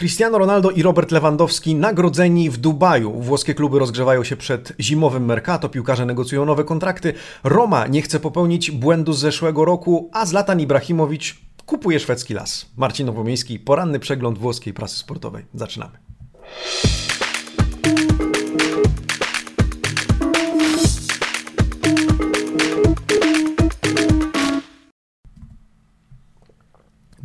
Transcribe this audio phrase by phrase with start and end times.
[0.00, 3.20] Cristiano Ronaldo i Robert Lewandowski nagrodzeni w Dubaju.
[3.20, 7.14] Włoskie kluby rozgrzewają się przed zimowym Mercato, piłkarze negocjują nowe kontrakty.
[7.44, 12.66] Roma nie chce popełnić błędu z zeszłego roku, a Zlatan Ibrahimowicz kupuje szwedzki las.
[12.76, 15.44] Marcin Nowomiejski, poranny przegląd włoskiej prasy sportowej.
[15.54, 15.98] Zaczynamy.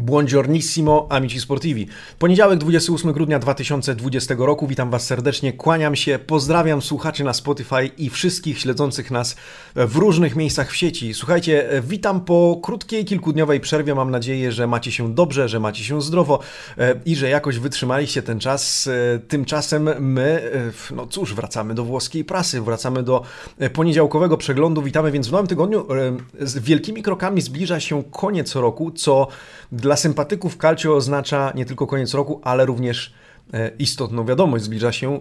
[0.05, 1.87] Buongiornissimo, amici sportivi.
[2.19, 4.67] Poniedziałek, 28 grudnia 2020 roku.
[4.67, 9.35] Witam Was serdecznie, kłaniam się, pozdrawiam słuchaczy na Spotify i wszystkich śledzących nas
[9.75, 11.13] w różnych miejscach w sieci.
[11.13, 13.95] Słuchajcie, witam po krótkiej, kilkudniowej przerwie.
[13.95, 16.39] Mam nadzieję, że macie się dobrze, że macie się zdrowo
[16.77, 18.87] e, i że jakoś wytrzymaliście ten czas.
[18.87, 20.51] E, tymczasem my,
[20.91, 23.23] e, no cóż, wracamy do włoskiej prasy, wracamy do
[23.73, 24.81] poniedziałkowego przeglądu.
[24.81, 25.87] Witamy więc w nowym tygodniu.
[26.39, 29.27] Z wielkimi krokami zbliża się koniec roku, co
[29.75, 33.13] dla sympatyków Calcio oznacza nie tylko koniec roku, ale również
[33.53, 34.63] e, istotną wiadomość.
[34.63, 35.19] Zbliża się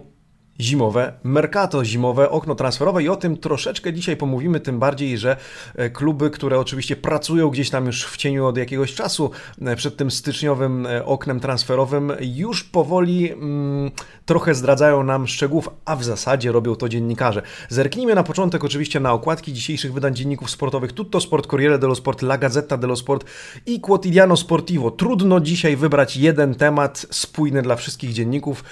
[0.59, 5.37] zimowe Mercato, zimowe okno transferowe i o tym troszeczkę dzisiaj pomówimy, tym bardziej, że
[5.75, 9.31] e, kluby, które oczywiście pracują gdzieś tam już w cieniu od jakiegoś czasu
[9.61, 13.91] e, przed tym styczniowym e, oknem transferowym, już powoli mm,
[14.25, 17.41] trochę zdradzają nam szczegółów, a w zasadzie robią to dziennikarze.
[17.69, 22.21] Zerknijmy na początek oczywiście na okładki dzisiejszych wydań dzienników sportowych Tutto Sport, Corriere dello Sport,
[22.21, 23.25] La Gazzetta dello Sport
[23.65, 24.91] i Quotidiano Sportivo.
[24.91, 28.63] Trudno dzisiaj wybrać jeden temat spójny dla wszystkich dzienników.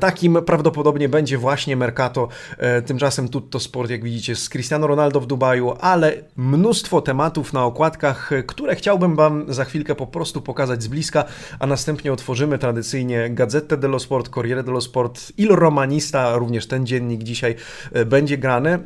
[0.00, 5.20] Takim prawdopodobnie będzie będzie właśnie Mercato, e, tymczasem Tutto Sport, jak widzicie, z Cristiano Ronaldo
[5.20, 10.82] w Dubaju, ale mnóstwo tematów na okładkach, które chciałbym Wam za chwilkę po prostu pokazać
[10.82, 11.24] z bliska,
[11.58, 17.22] a następnie otworzymy tradycyjnie Gazetę dello Sport, Corriere dello Sport, Il Romanista, również ten dziennik
[17.22, 17.54] dzisiaj
[17.92, 18.78] e, będzie grany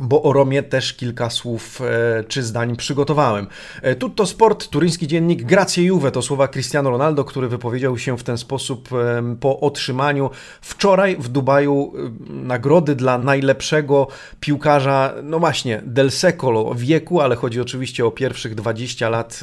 [0.00, 3.46] bo o Romie też kilka słów e, czy zdań przygotowałem.
[3.82, 8.22] E, Tutto Sport, turyński dziennik, Grazie Juve, to słowa Cristiano Ronaldo, który wypowiedział się w
[8.22, 10.30] ten sposób e, po otrzymaniu
[10.60, 11.92] wczoraj w Dubaju
[12.28, 14.08] nagrody dla najlepszego
[14.40, 19.40] piłkarza, no właśnie, del secolo wieku, ale chodzi oczywiście o pierwszych 20 lat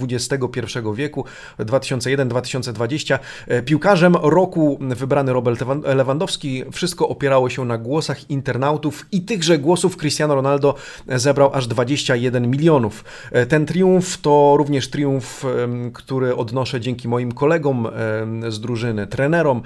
[0.00, 0.58] XXI
[0.94, 1.24] wieku,
[1.58, 3.18] 2001-2020.
[3.64, 10.34] Piłkarzem roku wybrany Robert Lewandowski, wszystko opierało się na głosach internautów i tychże głosów Cristiano
[10.34, 10.74] Ronaldo
[11.06, 13.04] zebrał aż 21 milionów.
[13.32, 15.44] E, ten triumf to również triumf,
[15.92, 17.88] który odnoszę dzięki moim kolegom
[18.48, 19.62] z drużyny, trenerom.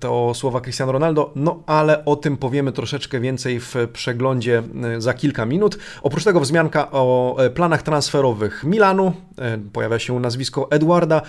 [0.00, 4.62] To słowa Cristiano Ronaldo, no ale o tym powiemy troszeczkę więcej w przeglądzie
[4.96, 5.78] e, za kilka minut.
[6.02, 9.12] Oprócz tego wzmianka o e, planach transferowych Milanu,
[9.72, 11.22] pojawia się nazwisko Edwarda,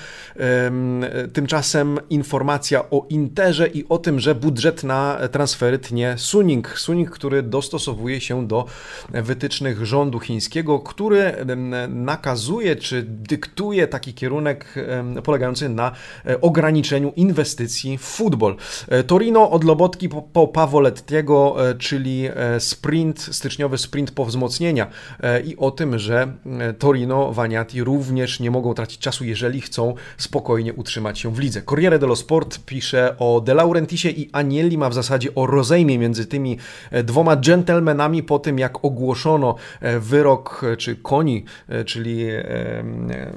[1.33, 6.79] tymczasem informacja o Interze i o tym, że budżet na transfery tnie Suning.
[6.79, 8.65] Suning, który dostosowuje się do
[9.09, 11.33] wytycznych rządu chińskiego, który
[11.89, 14.75] nakazuje czy dyktuje taki kierunek
[15.23, 15.91] polegający na
[16.25, 18.55] e, ograniczeniu inwestycji w futbol.
[18.87, 22.29] E, Torino od Lobotki po, po Pavolettiego, e, czyli
[22.59, 24.87] sprint, styczniowy sprint po wzmocnienia
[25.45, 26.33] i o tym, że
[26.79, 31.61] Torino, Vaniati również nie mogą tracić czasu, jeżeli chcą spokojnie utrzymać się w lidze.
[31.61, 36.25] Corriere dello Sport pisze o De Laurentisie i Anielli, ma w zasadzie o rozejmie między
[36.25, 36.57] tymi
[37.03, 42.27] dwoma dżentelmenami po tym, jak ogłoszono e, wyrok, e, czy KONI, e, czyli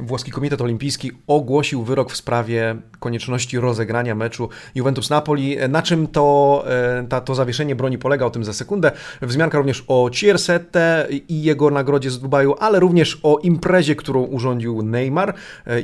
[0.00, 5.56] włoski Komitet Olimpijski, ogłosił wyrok w sprawie konieczności rozegrania meczu Juventus-Napoli.
[5.68, 6.64] Na czym to,
[7.08, 8.26] ta, to zawieszenie broni polega?
[8.26, 8.92] O tym za sekundę.
[9.22, 14.82] Wzmianka również o Ciersette i jego nagrodzie z Dubaju, ale również o imprezie, którą urządził
[14.82, 15.34] Neymar.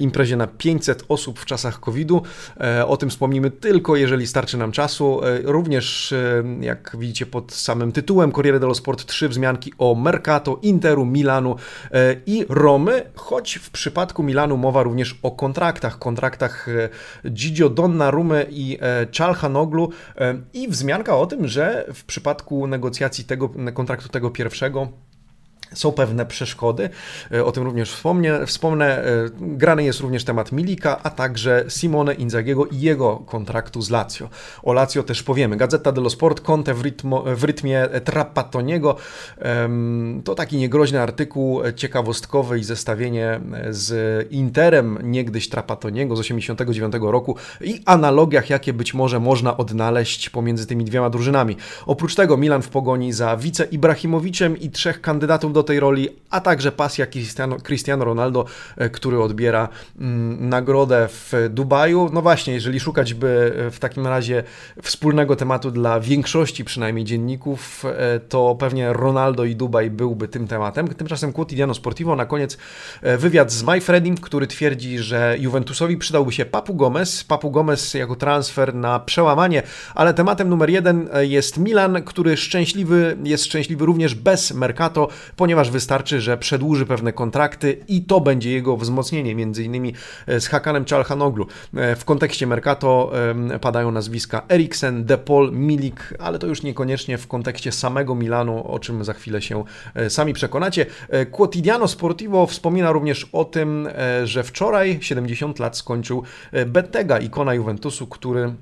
[0.01, 2.23] Imprezie na 500 osób w czasach COVID-u.
[2.87, 5.21] O tym wspomnimy tylko, jeżeli starczy nam czasu.
[5.45, 6.15] Również,
[6.61, 11.57] jak widzicie pod samym tytułem, tytułem Corriere dello Sport trzy wzmianki o Mercato, Interu, Milanu
[11.93, 18.47] e, i Romy, choć w przypadku Milanu mowa również o kontraktach, kontraktach e, Gigio Donnarumy
[18.51, 19.91] i e, Czalhanoglu
[20.53, 24.89] i wzmianka o tym, że w przypadku negocjacji tego kontraktu tego pierwszego
[25.75, 26.91] są pewne przeszkody,
[27.33, 28.47] e, o tym również wspomnę.
[28.47, 29.05] wspomnę.
[29.05, 34.29] E, grany jest również temat Milika, a także Simone Inzagiego i jego kontraktu z Lazio.
[34.63, 35.57] O Lazio też powiemy.
[35.57, 38.97] Gazeta dello Sport, Conte w, rytmo, w rytmie Trappatoniego.
[40.25, 43.41] To taki niegroźny artykuł ciekawostkowy i zestawienie
[43.71, 50.67] z Interem, niegdyś Trappatoniego z 1989 roku i analogiach, jakie być może można odnaleźć pomiędzy
[50.67, 51.57] tymi dwiema drużynami.
[51.87, 56.09] Oprócz tego Milan w pogoni za wice Ibrahimowiczem i trzech kandydatów do do tej roli,
[56.31, 58.45] a także pasja Cristiano, Cristiano Ronaldo,
[58.93, 59.69] który odbiera
[60.01, 62.11] mm, nagrodę w Dubaju.
[62.13, 64.43] No właśnie, jeżeli szukać by w takim razie
[64.83, 67.85] wspólnego tematu dla większości przynajmniej dzienników,
[68.29, 70.89] to pewnie Ronaldo i Dubaj byłby tym tematem.
[70.89, 72.59] Tymczasem Quotidiano Sportivo na koniec
[73.19, 77.25] wywiad z Fredim, który twierdzi, że Juventusowi przydałby się Papu Gomez.
[77.25, 79.63] Papu Gomez jako transfer na przełamanie,
[79.95, 86.21] ale tematem numer jeden jest Milan, który szczęśliwy jest szczęśliwy również bez Mercato, ponieważ wystarczy,
[86.21, 89.95] że przedłuży pewne kontrakty i to będzie jego wzmocnienie, między innymi
[90.29, 91.47] z Hakanem Czalhanoglu.
[91.73, 93.13] W kontekście Mercato
[93.61, 99.05] padają nazwiska Eriksen, Depol, Milik, ale to już niekoniecznie w kontekście samego Milanu, o czym
[99.05, 99.65] za chwilę się
[99.95, 100.87] e, sami przekonacie.
[101.09, 106.23] E, Quotidiano Sportivo wspomina również o tym, e, że wczoraj 70 lat skończył
[106.67, 108.55] Bettega, ikona Juventusu, który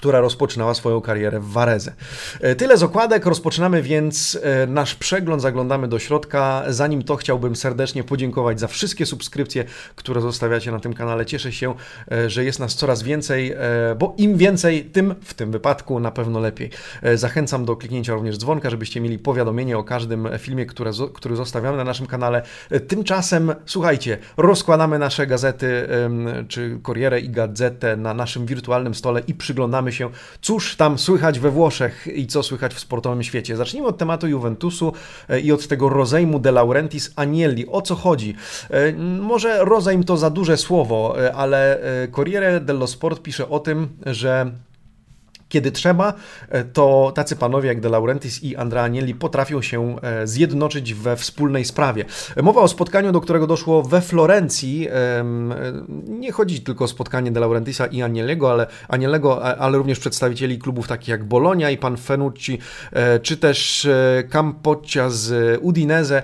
[0.00, 1.92] która rozpoczynała swoją karierę w Wareze.
[2.40, 6.64] E, tyle z okładek, rozpoczynamy więc e, nasz przegląd, zaglądamy do środka.
[6.68, 9.64] Zanim to chciałbym serdecznie podziękować za wszystkie subskrypcje,
[9.94, 11.26] które zostawiacie na tym kanale.
[11.26, 11.74] Cieszę się,
[12.12, 13.54] e, że jest nas coraz więcej,
[13.98, 16.70] bo im więcej, tym w tym wypadku na pewno lepiej.
[17.14, 21.84] Zachęcam do kliknięcia również dzwonka, żebyście mieli powiadomienie o każdym filmie, które, który zostawiamy na
[21.84, 22.42] naszym kanale.
[22.88, 25.88] Tymczasem, słuchajcie, rozkładamy nasze gazety,
[26.48, 30.10] czy Corriere i Gazetę na naszym wirtualnym stole i przyglądamy się,
[30.40, 33.56] cóż tam słychać we Włoszech i co słychać w sportowym świecie.
[33.56, 34.92] Zacznijmy od tematu Juventusu
[35.28, 37.66] e, i od tego rozejmu De Laurentiis Agnelli.
[37.66, 38.34] O co chodzi?
[38.70, 41.80] E, może rozejm to za duże słowo, e, ale
[42.16, 44.50] Corriere dello Sport pisze o tym, że
[45.50, 46.14] kiedy trzeba,
[46.48, 51.16] e, to tacy panowie jak De Laurentiis i Andrea Agnelli potrafią się e, zjednoczyć we
[51.16, 52.04] wspólnej sprawie.
[52.42, 54.88] Mowa o spotkaniu, do którego doszło we Florencji.
[54.90, 55.24] E,
[56.08, 60.88] nie chodzi tylko o spotkanie De Laurentisa i Agnellego, ale, Agnellego, ale również przedstawicieli klubów
[60.88, 62.58] takich jak Bologna i pan Fenucci,
[63.22, 63.88] czy też
[64.30, 66.22] Campoccia z Udinese.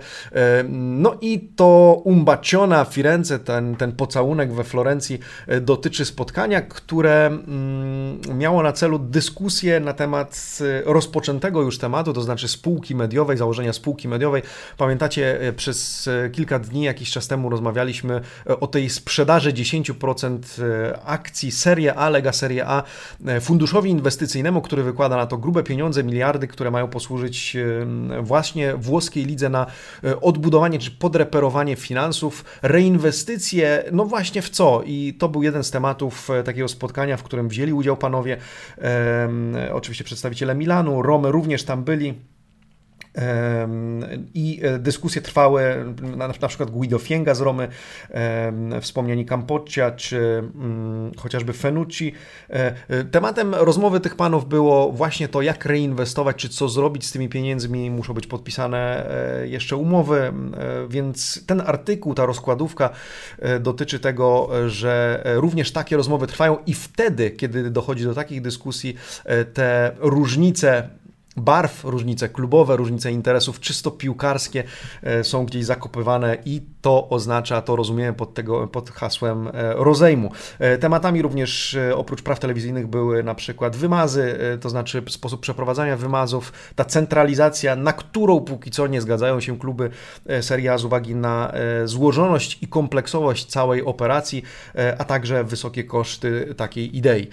[0.69, 5.19] No i to Umbaciona Firenze, ten, ten pocałunek we Florencji
[5.61, 12.22] dotyczy spotkania, które mm, miało na celu dyskusję na temat e, rozpoczętego już tematu, to
[12.22, 14.42] znaczy spółki mediowej, założenia spółki mediowej.
[14.76, 18.20] Pamiętacie, e, przez e, kilka dni, jakiś czas temu rozmawialiśmy
[18.60, 20.38] o tej sprzedaży 10%
[21.04, 22.82] akcji Serie A, Lega Serie A
[23.40, 27.56] funduszowi inwestycyjnemu, który wykłada na to grube pieniądze, miliardy, które mają posłużyć
[28.22, 29.66] właśnie włoskiej lidze na
[30.20, 34.82] odbudowanie czy podreperowanie finansów, reinwestycje, no właśnie w co?
[34.86, 38.36] I to był jeden z tematów takiego spotkania, w którym wzięli udział panowie
[39.73, 42.14] oczywiście przedstawiciele Milanu, Romy również tam byli.
[44.34, 45.62] I e, dyskusje trwały,
[46.16, 47.68] na, przykład Guido Fienga z Romy,
[48.80, 50.18] wspomniani Campoccia czy
[50.54, 52.12] mm, chociażby Fenucci.
[52.50, 57.12] E, e, tematem rozmowy tych panów było właśnie to, jak reinwestować, czy co zrobić z
[57.12, 57.90] tymi pieniędzmi.
[57.90, 59.06] Muszą być podpisane
[59.44, 60.32] jeszcze umowy,
[60.88, 62.90] więc ten artykuł, ta rozkładówka
[63.60, 68.96] dotyczy tego, że również takie rozmowy trwają i wtedy, kiedy dochodzi do takich dyskusji,
[69.54, 70.88] te różnice
[71.36, 74.64] barw, różnice klubowe, różnice interesów czysto piłkarskie
[75.02, 80.30] e, są gdzieś zakopywane i to oznacza, to rozumiemy pod, tego, pod hasłem e, rozejmu.
[80.58, 86.52] E, tematami również oprócz praw telewizyjnych były na przykład wymazy, to znaczy sposób przeprowadzania wymazów,
[86.74, 89.90] ta centralizacja, na którą póki co nie zgadzają się kluby
[90.40, 91.52] Serie A z uwagi na
[91.84, 94.42] złożoność i kompleksowość całej operacji,
[94.98, 97.28] a także wysokie koszty takiej idei.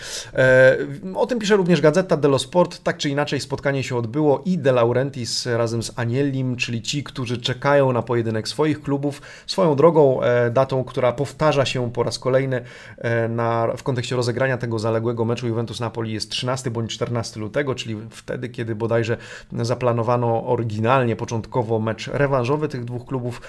[1.15, 4.57] O tym pisze również Gazeta dello Sport, tak czy inaczej spotkanie się się odbyło i
[4.57, 9.21] De Laurentiis razem z Anielim, czyli ci, którzy czekają na pojedynek swoich klubów.
[9.47, 12.61] Swoją drogą, e, datą, która powtarza się po raz kolejny
[12.97, 17.95] e, na, w kontekście rozegrania tego zaległego meczu Juventus-Napoli jest 13 bądź 14 lutego, czyli
[18.09, 19.17] wtedy, kiedy bodajże
[19.51, 23.41] zaplanowano oryginalnie, początkowo mecz rewanżowy tych dwóch klubów.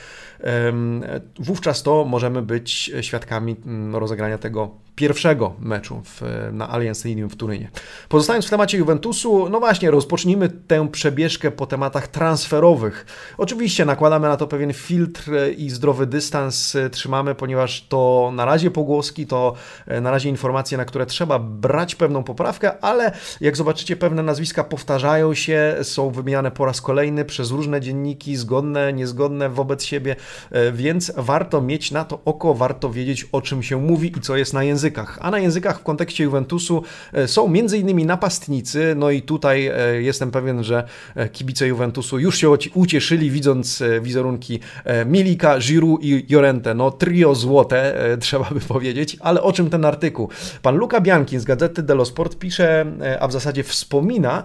[1.38, 6.22] Wówczas to możemy być świadkami mm, rozegrania tego pierwszego meczu w,
[6.52, 7.70] na Allianz Stadium w Turynie.
[8.08, 13.06] Pozostając w temacie Juventusu, no właśnie, rozpocznijmy tę przebieżkę po tematach transferowych.
[13.38, 19.26] Oczywiście nakładamy na to pewien filtr i zdrowy dystans trzymamy, ponieważ to na razie pogłoski,
[19.26, 19.54] to
[19.86, 24.64] e, na razie informacje, na które trzeba brać pewną poprawkę, ale jak zobaczycie, pewne nazwiska
[24.64, 30.16] powtarzają się, są wymieniane po raz kolejny przez różne dzienniki, zgodne, niezgodne wobec siebie,
[30.50, 34.36] e, więc warto mieć na to oko, warto wiedzieć, o czym się mówi i co
[34.36, 35.19] jest na języku językach.
[35.21, 36.83] A na językach w kontekście Juventusu
[37.26, 38.07] są m.in.
[38.07, 40.85] napastnicy, no i tutaj jestem pewien, że
[41.33, 44.61] kibice Juventusu już się ucieszyli widząc wizerunki
[45.07, 46.75] Milika, Giroud i Jorente.
[46.75, 50.29] No trio złote, trzeba by powiedzieć, ale o czym ten artykuł?
[50.62, 52.87] Pan Luca Bianchi z Gazety dello Sport pisze,
[53.21, 54.43] a w zasadzie wspomina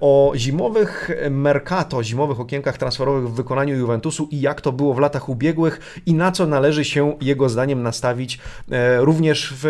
[0.00, 5.28] o zimowych mercato, zimowych okienkach transferowych w wykonaniu Juventusu i jak to było w latach
[5.28, 8.38] ubiegłych i na co należy się jego zdaniem nastawić
[8.70, 9.69] e, również w e,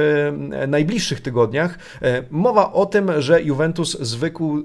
[0.68, 1.78] najbliższych tygodniach.
[2.02, 4.58] E, mowa o tym, że Juventus zwykł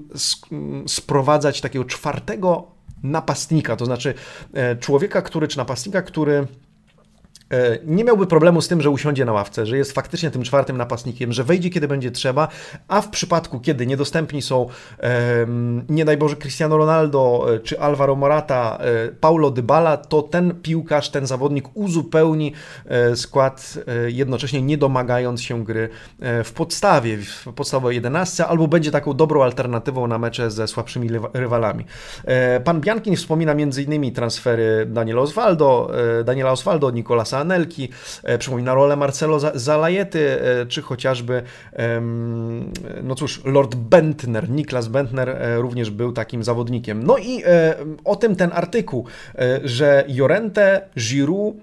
[0.86, 2.66] sprowadzać takiego czwartego
[3.02, 4.14] napastnika, to znaczy
[4.80, 6.65] człowieka, który, czy napastnika, który E,
[7.84, 11.32] nie miałby problemu z tym, że usiądzie na ławce, że jest faktycznie tym czwartym napastnikiem,
[11.32, 12.48] że wejdzie kiedy będzie trzeba,
[12.88, 14.68] a w przypadku, kiedy niedostępni są
[15.88, 21.10] nie daj Boże Cristiano Ronaldo e, czy Alvaro Morata, e, Paulo Dybala, to ten piłkarz,
[21.10, 22.52] ten zawodnik uzupełni
[23.14, 25.88] skład jednocześnie nie domagając się gry
[26.44, 31.84] w podstawie, w podstawowej 11, albo będzie taką dobrą alternatywą na mecze ze słabszymi rywalami.
[32.64, 34.14] Pan Biankin wspomina m.in.
[34.14, 35.90] transfery Daniela Osvaldo,
[36.24, 37.88] Daniela Osvaldo, Nicolasa Anelki,
[38.22, 41.42] e, przypomina rolę Marcelo Zalajety, e, czy chociażby,
[43.02, 47.02] no cóż, Lord Bentner, Niklas Bentner e, również był takim zawodnikiem.
[47.02, 47.42] No i
[48.04, 49.06] o tym ten artykuł,
[49.64, 51.56] że Jorente, Giroud,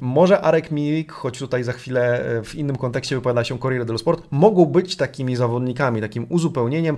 [0.00, 4.26] może Arek Milik, choć tutaj za chwilę w innym kontekście wypowiada się Corriere dello Sport,
[4.30, 6.96] mogą być takimi zawodnikami, takim uzupełnieniem,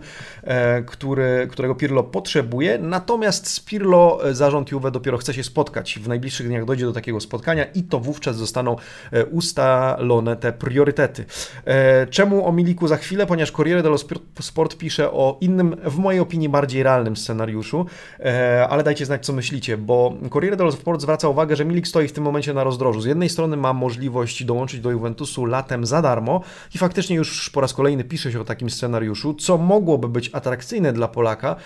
[0.86, 2.78] który, którego Pirlo potrzebuje.
[2.78, 5.98] Natomiast z Pirlo zarząd Juve dopiero chce się spotkać.
[5.98, 8.76] W najbliższych dniach dojdzie do takiego spotkania i to wówczas zostaną
[9.12, 11.24] e, ustalone te priorytety.
[11.64, 13.26] E, czemu o Miliku za chwilę?
[13.26, 13.96] Ponieważ Corriere dello
[14.40, 17.86] Sport pisze o innym, w mojej opinii bardziej realnym scenariuszu,
[18.20, 22.08] e, ale dajcie znać, co myślicie, bo Corriere dello Sport zwraca uwagę, że Milik stoi
[22.08, 23.00] w tym momencie na rozdrożu.
[23.00, 26.40] Z jednej strony ma możliwość dołączyć do Juventusu latem za darmo
[26.74, 30.92] i faktycznie już po raz kolejny pisze się o takim scenariuszu, co mogłoby być atrakcyjne
[30.92, 31.56] dla Polaka,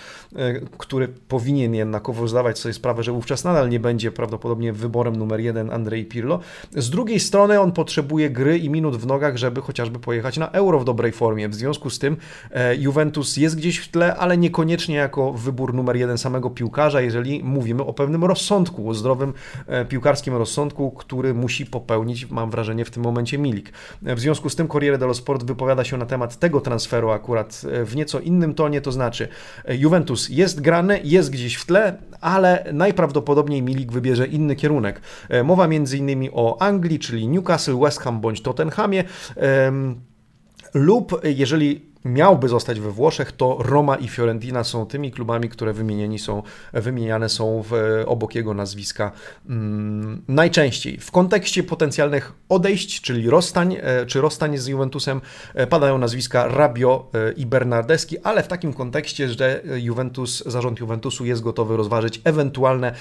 [0.79, 5.71] który powinien jednakowo zdawać sobie sprawę, że wówczas nadal nie będzie prawdopodobnie wyborem numer jeden
[5.71, 6.34] Andrzej Pirlo,
[6.77, 10.81] Z drugiej strony on potrzebuje gry i minut w nogach, żeby chociażby pojechać na Euro
[10.81, 11.49] w dobrej formie.
[11.49, 12.17] W związku z tym
[12.51, 17.45] e, Juventus jest gdzieś w tle, ale niekoniecznie jako wybór numer jeden samego piłkarza, jeżeli
[17.45, 19.33] mówimy o pewnym rozsądku, o zdrowym
[19.67, 23.73] e, piłkarskim rozsądku, który musi popełnić, mam wrażenie, w tym momencie Milik.
[24.07, 27.63] E, w związku z tym Corriere dello Sport wypowiada się na temat tego transferu akurat
[27.85, 29.29] w nieco innym tonie, to znaczy
[29.69, 35.01] Juventus jest grany, jest gdzieś w tle, ale najprawdopodobniej Milik wybierze inny kierunek.
[35.45, 39.05] Mowa między innymi o Anglii, czyli Newcastle, West Ham bądź Tottenhamie,
[40.75, 46.19] lub jeżeli miałby zostać we Włoszech, to Roma i Fiorentina są tymi klubami, które wymienieni
[46.19, 46.43] są,
[46.73, 49.13] wymieniane są w, obok jego nazwiska
[49.49, 50.99] mm, najczęściej.
[50.99, 55.21] W kontekście potencjalnych odejść, czyli rozstań, e, czy rozstań z Juventusem,
[55.55, 61.25] e, padają nazwiska Rabio e, i Bernardeschi, ale w takim kontekście, że Juventus, zarząd Juventusu
[61.25, 62.95] jest gotowy rozważyć ewentualne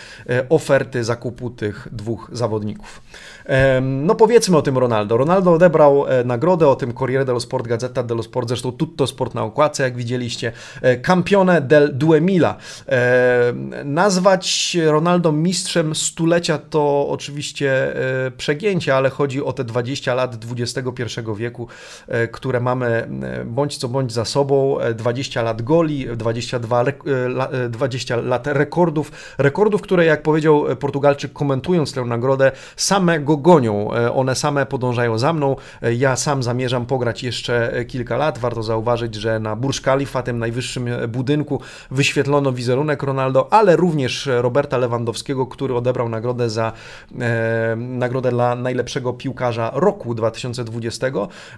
[0.49, 3.01] oferty zakupu tych dwóch zawodników.
[3.81, 5.17] No powiedzmy o tym Ronaldo.
[5.17, 9.33] Ronaldo odebrał nagrodę, o tym Corriere dello Sport, Gazeta dello Sport, zresztą tu Tutto Sport
[9.33, 10.51] na okładce, jak widzieliście.
[10.81, 12.55] E, Campione del Duemila.
[12.87, 13.53] E,
[13.85, 17.95] nazwać Ronaldo mistrzem stulecia to oczywiście
[18.25, 21.03] e, przegięcie, ale chodzi o te 20 lat XXI
[21.37, 21.67] wieku,
[22.31, 23.07] które mamy
[23.45, 24.77] bądź co bądź za sobą.
[24.95, 26.83] 20 lat goli, 22,
[27.69, 29.11] 20 lat rekordów.
[29.37, 33.89] Rekordów, które jak powiedział Portugalczyk komentując tę nagrodę, same go gonią.
[34.13, 35.55] One same podążają za mną.
[35.97, 38.37] Ja sam zamierzam pograć jeszcze kilka lat.
[38.37, 41.61] Warto zauważyć, zauważyć, że na Burj Khalifa, tym najwyższym budynku,
[41.91, 46.71] wyświetlono wizerunek Ronaldo, ale również Roberta Lewandowskiego, który odebrał nagrodę za
[47.19, 51.07] e, nagrodę dla najlepszego piłkarza roku 2020.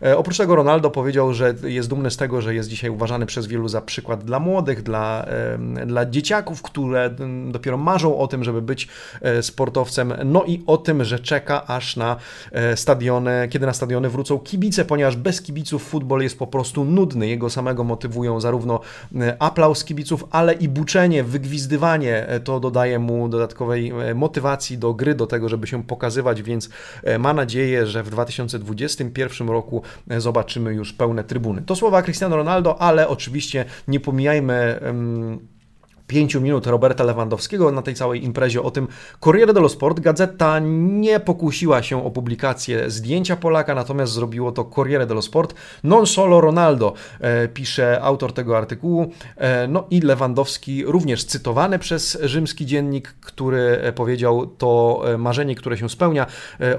[0.02, 3.48] E, oprócz tego Ronaldo powiedział, że jest dumny z tego, że jest dzisiaj uważany przez
[3.48, 7.10] wielu za przykład dla młodych, dla, e, dla dzieciaków, które
[7.52, 8.88] dopiero marzą o tym, żeby być
[9.22, 12.16] e, sportowcem, no i o tym, że czeka aż na
[12.52, 17.15] e, stadiony, kiedy na stadiony wrócą kibice, ponieważ bez kibiców futbol jest po prostu nudny
[17.24, 18.80] Jego samego motywują zarówno
[19.16, 22.28] e, aplauz kibiców, ale i buczenie, wygwizdywanie.
[22.28, 26.70] E, to dodaje mu dodatkowej e, motywacji do gry, do tego, żeby się pokazywać, więc
[27.20, 29.82] ma nadzieję, że w 2021 roku
[30.18, 31.62] zobaczymy już pełne trybuny.
[31.62, 34.80] To słowa Cristiano Ronaldo, ale oczywiście nie pomijajmy
[36.08, 38.88] 5 minut Roberta Lewandowskiego na tej całej imprezie o tym
[39.20, 40.00] Corriere dello Sport.
[40.00, 45.56] Gazeta nie pokusiła się o publikację zdjęcia Polaka, natomiast zrobiło to Corriere dello Sport.
[45.84, 49.12] Non solo Ronaldo, e, pisze autor tego artykułu.
[49.38, 55.78] E, no i Lewandowski również cytowany przez rzymski dziennik, który e, powiedział to marzenie, które
[55.78, 56.26] się spełnia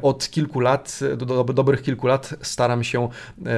[0.02, 3.08] od kilku lat, do, do, dobrych kilku lat staram się,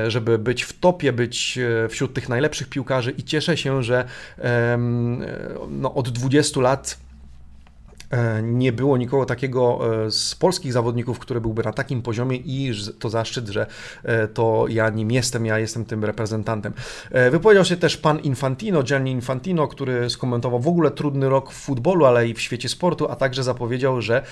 [0.08, 1.58] żeby być w topie, być
[1.88, 4.04] wśród tych najlepszych piłkarzy i cieszę się, że
[5.68, 6.96] no, od 20 lat
[8.42, 13.10] nie było nikogo takiego e, z polskich zawodników, który byłby na takim poziomie i to
[13.10, 13.66] zaszczyt, że
[14.04, 16.72] e, to ja nim jestem, ja jestem tym reprezentantem.
[17.30, 22.04] Wypowiedział się też pan Infantino, Gianni Infantino, który skomentował w ogóle trudny rok w futbolu,
[22.04, 24.22] ale i w świecie sportu, a także zapowiedział, że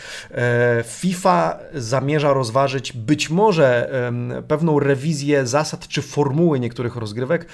[0.85, 3.91] FIFA zamierza rozważyć być może
[4.49, 7.47] pewną rewizję zasad czy formuły niektórych rozgrywek,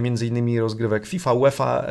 [0.00, 1.84] między innymi rozgrywek FIFA, UEFA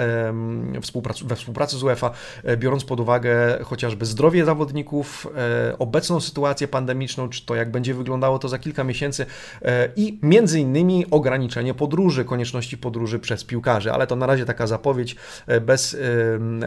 [1.25, 2.11] we współpracy z UEFA,
[2.57, 5.27] biorąc pod uwagę choć chociażby zdrowie zawodników,
[5.71, 9.25] e, obecną sytuację pandemiczną, czy to jak będzie wyglądało to za kilka miesięcy
[9.61, 14.67] e, i między innymi ograniczenie podróży, konieczności podróży przez piłkarzy, ale to na razie taka
[14.67, 15.15] zapowiedź
[15.47, 15.97] e, bez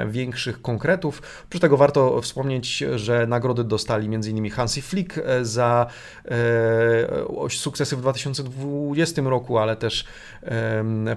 [0.06, 1.22] większych konkretów.
[1.50, 4.50] Przy tego warto wspomnieć, że nagrody dostali m.in.
[4.50, 5.86] Hansi Flick za
[7.50, 10.04] sukcesy w 2020 roku, ale też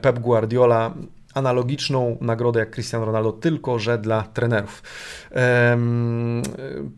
[0.02, 0.94] Pep Guardiola
[1.36, 4.84] analogiczną nagrodę jak Cristiano Ronaldo, tylko że dla trenerów.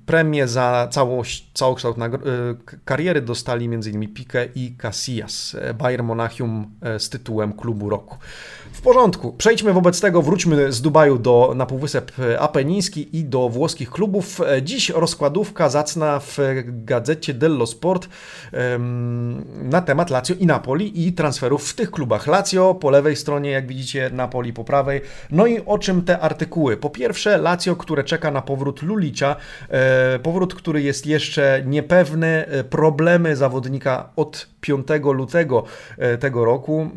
[0.05, 1.97] Premię za całość, całokształt
[2.85, 4.13] kariery dostali m.in.
[4.13, 5.57] Pique i Casillas.
[5.77, 8.17] Bayern Monachium e, z tytułem klubu roku.
[8.77, 9.33] W porządku.
[9.33, 14.41] Przejdźmy wobec tego, wróćmy z Dubaju do, na Półwysep Apeniński i do włoskich klubów.
[14.61, 18.09] Dziś rozkładówka zacna w gazecie dello Sport
[19.63, 22.27] na temat Lazio i Napoli i transferów w tych klubach.
[22.27, 25.01] Lazio po lewej stronie, jak widzicie, Napoli po prawej.
[25.31, 26.77] No i o czym te artykuły?
[26.77, 29.35] Po pierwsze, Lazio, które czeka na powrót Lulicia.
[29.69, 32.45] E, powrót, który jest jeszcze niepewny.
[32.47, 35.63] E, problemy zawodnika od 5 lutego
[35.97, 36.89] e, tego roku,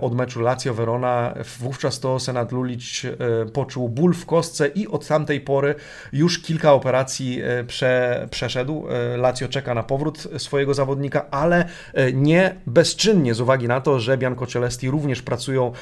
[0.00, 5.06] od meczu Lazio Verona wówczas to Senat Lulic e, poczuł ból w kostce i od
[5.06, 5.74] tamtej pory
[6.12, 8.86] już kilka operacji e, prze, przeszedł.
[8.88, 11.64] E, Lazio czeka na powrót swojego zawodnika, ale
[12.12, 15.72] nie bezczynnie z uwagi na to, że Bianco Celesti również pracują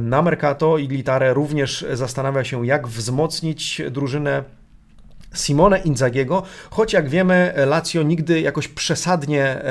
[0.00, 4.57] na Mercato i Litare również zastanawia się jak wzmocnić drużynę
[5.34, 9.62] Simone Inzagiego, choć jak wiemy, Lazio nigdy jakoś przesadnie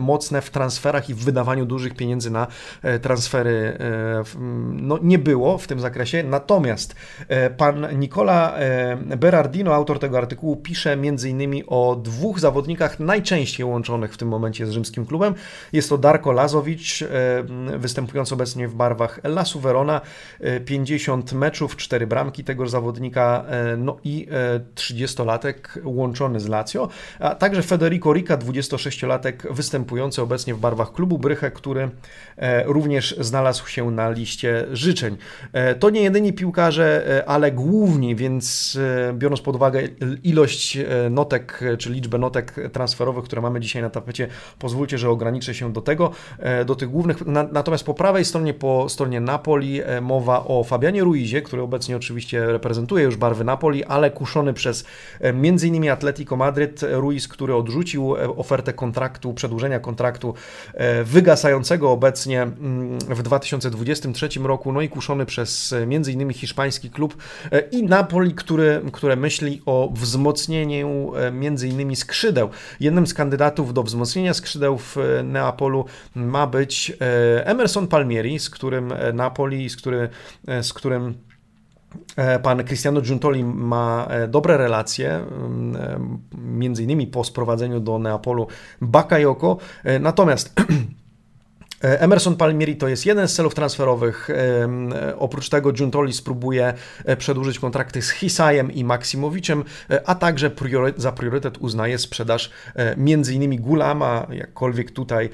[0.00, 2.46] mocne w transferach i w wydawaniu dużych pieniędzy na
[2.82, 4.24] e, transfery e,
[4.72, 6.22] no, nie było w tym zakresie.
[6.22, 6.94] Natomiast
[7.28, 8.54] e, pan Nicola
[9.16, 10.96] Berardino, autor tego artykułu, pisze
[11.26, 15.34] innymi o dwóch zawodnikach najczęściej łączonych w tym momencie z rzymskim klubem.
[15.72, 17.04] Jest to Darko Lazowicz,
[17.78, 20.00] występujący obecnie w barwach Lasu Verona,
[20.64, 23.44] 50 meczów, 4 bramki tego zawodnika,
[23.76, 24.28] no i
[24.74, 26.88] 30 30-latek łączony z Lazio,
[27.20, 31.90] a także Federico Rica, 26-latek występujący obecnie w barwach klubu Bryche, który
[32.36, 35.16] e, również znalazł się na liście życzeń.
[35.52, 38.78] E, to nie jedyni piłkarze, e, ale główni, więc
[39.12, 39.82] biorąc pod uwagę
[40.24, 40.78] ilość
[41.10, 45.80] notek, czy liczbę notek transferowych, które mamy dzisiaj na tapecie, pozwólcie, że ograniczę się do
[45.80, 46.10] tego,
[46.66, 47.26] do tych głównych.
[47.52, 53.04] Natomiast po prawej stronie, po stronie Napoli, mowa o Fabianie Ruizie, który obecnie oczywiście reprezentuje
[53.04, 54.83] już barwy Napoli, ale kuszony przez
[55.20, 60.34] E, między innymi Atletico Madryt, Ruiz, który odrzucił e, ofertę kontraktu, przedłużenia kontraktu
[60.74, 67.16] e, wygasającego obecnie mm, w 2023 roku, no i kuszony przez między innymi hiszpański klub
[67.70, 72.48] i Napoli, który, które myśli o wzmocnieniu między innymi skrzydeł.
[72.80, 76.92] Jednym z kandydatów do wzmocnienia skrzydeł w Neapolu ma być
[77.44, 80.08] Emerson Palmieri, z którym Napoli, z, który,
[80.62, 81.33] z którym E,
[82.42, 85.98] pan Cristiano Giuntoli ma e, dobre relacje, e,
[86.38, 88.46] między innymi po sprowadzeniu do Neapolu
[88.80, 89.58] Bakayoko.
[90.00, 90.74] Natomiast E,
[91.84, 94.30] Emerson Palmieri to jest jeden z celów transferowych.
[94.30, 99.64] E, oprócz tego Giuntoli spróbuje e, przedłużyć kontrakty z Hisajem i Maksimowiczem,
[100.06, 100.50] a także
[100.96, 102.50] za priorytet uznaje sprzedaż
[103.32, 105.30] innymi Gulama, jakkolwiek tutaj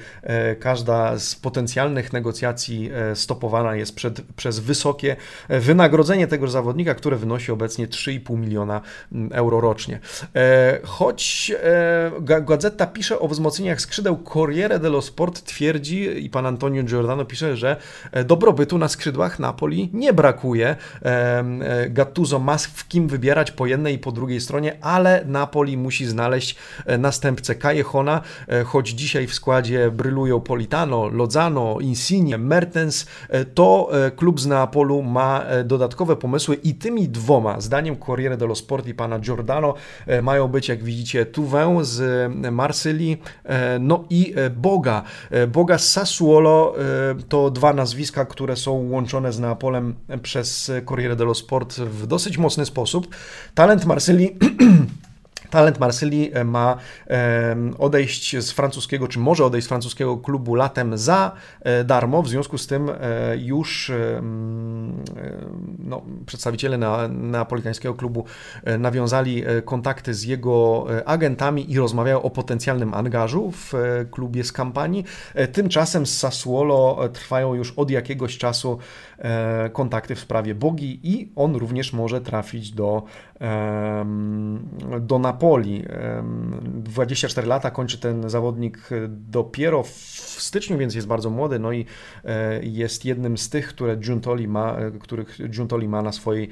[0.60, 5.16] każda z potencjalnych negocjacji stopowana jest przed, przez wysokie
[5.48, 8.80] wynagrodzenie tego zawodnika, które wynosi obecnie 3,5 miliona
[9.12, 10.00] mm, euro rocznie.
[10.84, 11.52] Choć
[12.20, 17.56] Gazeta pisze o wzmocnieniach skrzydeł, Corriere dello Sport twierdzi i pan pan Antonio Giordano pisze,
[17.56, 17.76] że
[18.24, 20.76] dobrobytu na skrzydłach Napoli nie brakuje.
[21.88, 26.56] Gattuso ma w kim wybierać po jednej i po drugiej stronie, ale Napoli musi znaleźć
[26.98, 28.20] następcę Callejona,
[28.64, 33.06] choć dzisiaj w składzie brylują Politano, Lozano, Insigne, Mertens,
[33.54, 38.94] to klub z Neapolu ma dodatkowe pomysły i tymi dwoma, zdaniem Corriere dello Sport i
[38.94, 39.74] pana Giordano,
[40.22, 43.22] mają być, jak widzicie, Tuwę z Marsylii,
[43.80, 45.02] no i Boga.
[45.48, 46.29] Boga z Sassuolo
[47.28, 52.66] to dwa nazwiska, które są łączone z Neapolem przez Corriere dello Sport w dosyć mocny
[52.66, 53.14] sposób.
[53.54, 54.36] Talent Marsylii
[55.50, 56.76] Talent Marsylii e, ma
[57.78, 62.22] odejść z francuskiego, czy może odejść z francuskiego klubu latem za e, darmo.
[62.22, 63.92] W związku z tym e, już
[65.78, 68.24] no, przedstawiciele na, neapolitańskiego klubu
[68.78, 73.72] nawiązali kontakty z jego agentami i rozmawiają o potencjalnym angażu w
[74.10, 75.04] klubie z kampanii.
[75.52, 78.78] Tymczasem z Sassuolo trwają już od jakiegoś czasu
[79.72, 83.02] kontakty w sprawie Bogi i on również może trafić do,
[85.00, 85.84] do Napoli.
[86.64, 89.88] 24 lata kończy ten zawodnik dopiero w
[90.42, 91.86] styczniu, więc jest bardzo młody, no i
[92.24, 96.48] e, jest jednym z tych, które Giuntoli ma, e, których Giuntoli ma na swojej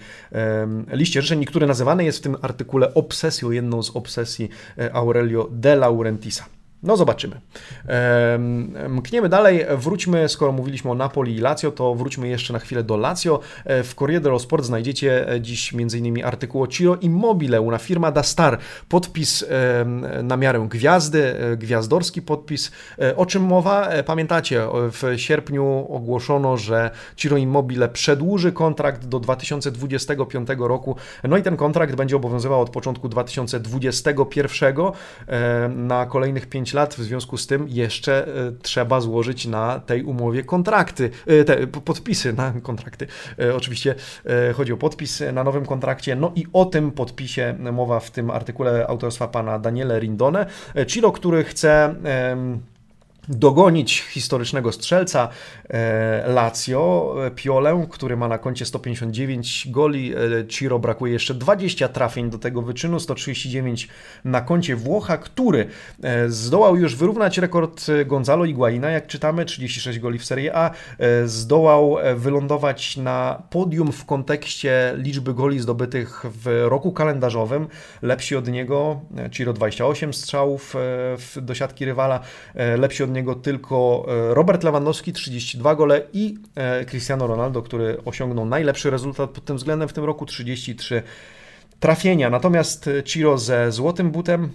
[0.92, 4.48] liście życzeń, który nazywany jest w tym artykule obsesją, jedną z obsesji
[4.78, 6.57] e, Aurelio de Laurentisa.
[6.82, 7.40] No zobaczymy.
[8.88, 12.96] Mkniemy dalej, wróćmy, skoro mówiliśmy o Napoli i Lazio, to wróćmy jeszcze na chwilę do
[12.96, 13.40] Lazio.
[13.64, 16.24] E, w Corriere dello Sport znajdziecie e, dziś m.in.
[16.24, 18.58] artykuł o Ciro Immobile, una firma da Star.
[18.88, 19.44] Podpis
[20.22, 22.72] na miarę gwiazdy, e, gwiazdorski podpis.
[23.16, 23.88] O czym mowa?
[24.06, 30.96] Pamiętacie, w sierpniu ogłoszono, że Ciro Immobile przedłuży kontrakt do 2025 roku.
[31.24, 34.74] No i ten kontrakt będzie obowiązywał od początku 2021
[35.68, 40.04] na kolejnych 5 10 lat, w związku z tym jeszcze e, trzeba złożyć na tej
[40.04, 43.06] umowie kontrakty, e, te podpisy na kontrakty.
[43.38, 43.94] E, oczywiście
[44.54, 48.86] chodzi o podpis na nowym kontrakcie, no i o tym podpisie mowa w tym artykule
[48.86, 50.46] autorstwa pana Daniele Rindone.
[50.86, 51.94] Ciro, który chce
[53.28, 55.28] dogonić historycznego strzelca
[55.70, 60.14] e, Lazio, e, Piolę, który ma na koncie 159 goli.
[60.14, 63.88] E, Ciro brakuje jeszcze 20 trafień do tego wyczynu, 139
[64.24, 65.66] na koncie Włocha, który
[66.28, 70.70] zdołał już wyrównać rekord Gonzalo Higuaina, jak czytamy, 36 goli w Serie A.
[71.24, 77.68] Zdołał wylądować na podium w kontekście liczby goli zdobytych w roku kalendarzowym.
[78.02, 80.74] Lepsi od niego, Ciro 28 strzałów
[81.42, 82.20] do siatki rywala,
[82.54, 88.04] lepsi od niego niego tylko e, Robert Lewandowski, 32 gole i e, Cristiano Ronaldo, który
[88.04, 91.02] osiągnął najlepszy rezultat pod tym względem w tym roku, 33
[91.80, 92.30] trafienia.
[92.30, 94.50] Natomiast Ciro ze złotym butem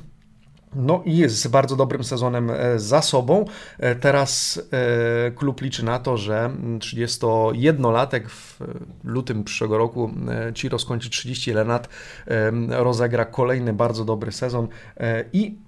[0.75, 3.45] no i jest z bardzo dobrym sezonem e, za sobą.
[3.79, 4.61] E, teraz
[5.27, 6.49] e, klub liczy na to, że
[6.79, 8.59] 31-latek w
[9.03, 10.11] lutym przyszłego roku
[10.53, 11.89] Ciro skończy 31 lat,
[12.69, 14.67] rozegra kolejny bardzo dobry sezon
[15.33, 15.62] i mm,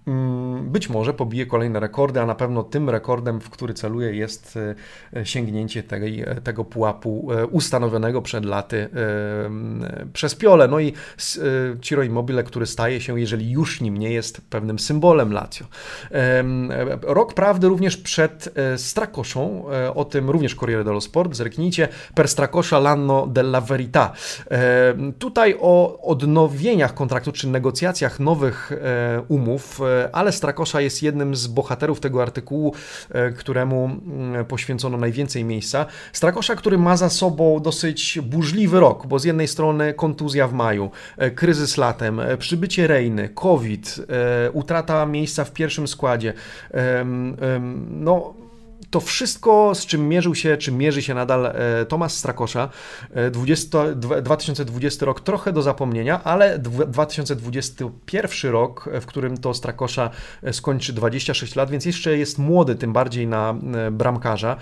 [0.62, 4.60] być może pobije kolejne rekordy, a na pewno tym rekordem, w który celuje jest
[5.24, 8.90] sięgnięcie tej, tego pułapu ustanowionego przed laty
[10.14, 10.68] przez Piole.
[10.68, 10.94] No i
[11.82, 15.66] Ciro Immobile, który staje się, jeżeli już nim nie jest, pewnym symbolem Lazio.
[17.02, 22.28] Rok prawdy również przed e, Strakoszą, e, o tym również Corriere dello Sport, zerknijcie, per
[22.28, 24.12] Strakosza l'anno della verità.
[25.20, 29.80] Tutaj o odnowieniach kontraktu, czy negocjacjach nowych e, umów,
[30.12, 32.74] ale Strakosza jest jednym z bohaterów tego artykułu,
[33.38, 35.86] któremu mm, poświęcono najwięcej miejsca.
[36.14, 40.92] Strakosza, który ma za sobą dosyć burzliwy rok, bo z jednej strony kontuzja w maju,
[41.36, 44.02] kryzys latem, przybycie Rejny, COVID,
[44.54, 46.34] utrata miejsca w pierwszym składzie.
[47.90, 48.34] No,
[48.90, 52.70] to wszystko, z czym mierzył się, czy mierzy się nadal e, Tomasz Strakosza,
[53.32, 60.10] 20, e, 2020 rok trochę do zapomnienia, ale 2021 rok, w którym to Strakosza
[60.44, 63.56] e, skończy 26 lat, więc jeszcze jest młody, tym bardziej na
[63.92, 64.58] bramkarza.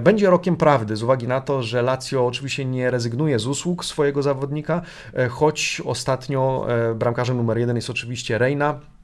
[0.00, 4.22] Będzie rokiem prawdy, z uwagi na to, że Lazio oczywiście nie rezygnuje z usług swojego
[4.22, 4.82] zawodnika,
[5.30, 8.97] choć ostatnio bramkarzem numer jeden jest oczywiście Reina, E,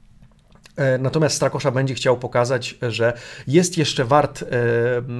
[0.99, 3.13] natomiast Strakosza będzie chciał pokazać, że
[3.47, 4.43] jest jeszcze wart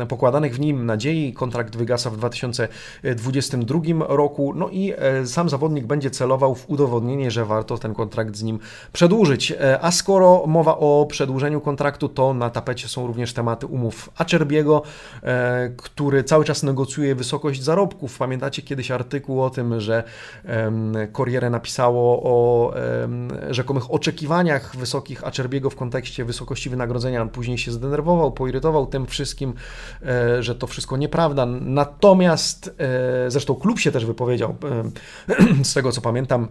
[0.01, 1.33] e, pokładanych w nim nadziei.
[1.33, 4.53] Kontrakt wygasa w 2022 roku.
[4.55, 8.59] No i e, sam zawodnik będzie celował w udowodnienie, że warto ten kontrakt z nim
[8.93, 9.53] przedłużyć.
[9.81, 14.81] A skoro mowa o przedłużeniu kontraktu, to na tapecie są również tematy umów Acerbiego,
[15.77, 18.17] który cały czas negocjuje wysokość zarobków.
[18.17, 20.03] Pamiętacie kiedyś artykuł o tym, że
[21.17, 22.73] Corriere napisało o
[23.49, 27.21] rzekomych oczekiwaniach wysokich Acerbiego Acerbiego w kontekście wysokości wynagrodzenia.
[27.21, 29.53] On później się zdenerwował, poirytował tym wszystkim,
[30.05, 31.45] e, że to wszystko nieprawda.
[31.45, 34.55] Natomiast, e, zresztą klub się też wypowiedział,
[35.63, 36.47] z tego co pamiętam,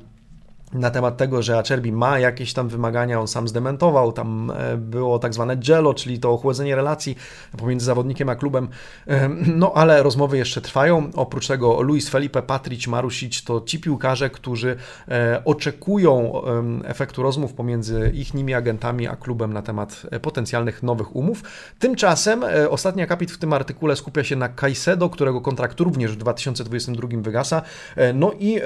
[0.73, 5.19] na temat tego, że Acerbi ma jakieś tam wymagania, on sam zdementował, tam e, było
[5.19, 7.17] tak zwane jello, czyli to ochłodzenie relacji
[7.59, 8.69] pomiędzy zawodnikiem a klubem,
[9.07, 14.31] e, no ale rozmowy jeszcze trwają, oprócz tego Luis Felipe, Patric, Marusic to ci piłkarze,
[14.31, 14.77] którzy
[15.09, 16.15] e, oczekują
[16.85, 21.43] efektu rozmów pomiędzy ich nimi agentami a klubem na temat potencjalnych nowych umów.
[21.79, 27.09] Tymczasem ostatni akapit w tym artykule skupia się na Caicedo, którego kontrakt również w 2022
[27.13, 27.63] wygasa,
[28.15, 28.61] no i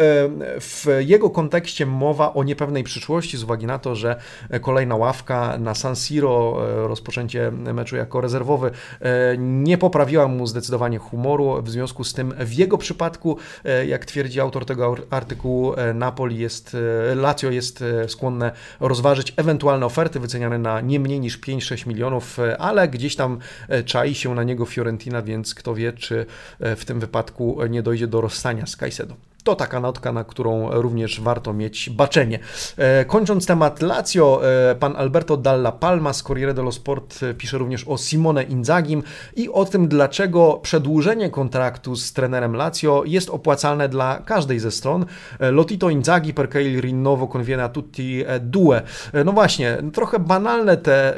[0.60, 4.16] w jego kontekście mowa o niepewnej przyszłości z uwagi na to, że
[4.60, 10.98] kolejna ławka na San Siro, e, rozpoczęcie meczu jako rezerwowy, e, nie poprawiła mu zdecydowanie
[10.98, 11.62] humoru.
[11.62, 16.76] W związku z tym w jego przypadku, e, jak twierdzi autor tego artykułu, Napoli jest,
[17.16, 23.16] Lazio jest skłonne rozważyć ewentualne oferty wyceniane na nie mniej niż 5-6 milionów, ale gdzieś
[23.16, 23.38] tam
[23.84, 26.26] czai się na niego Fiorentina, więc kto wie, czy
[26.60, 29.27] w tym wypadku nie dojdzie do rozstania z Caicedo.
[29.48, 32.38] To taka notka, na którą również warto mieć baczenie.
[32.76, 37.58] E, kończąc temat Lazio, e, pan Alberto Dalla Palma z Corriere dello Sport e, pisze
[37.58, 39.02] również o Simone Inzagim
[39.36, 45.06] i o tym, dlaczego przedłużenie kontraktu z trenerem Lazio jest opłacalne dla każdej ze stron.
[45.40, 48.82] Lotito Inzaghi perché il rinnovo conviene a tutti due.
[49.24, 51.14] No właśnie, trochę banalne te,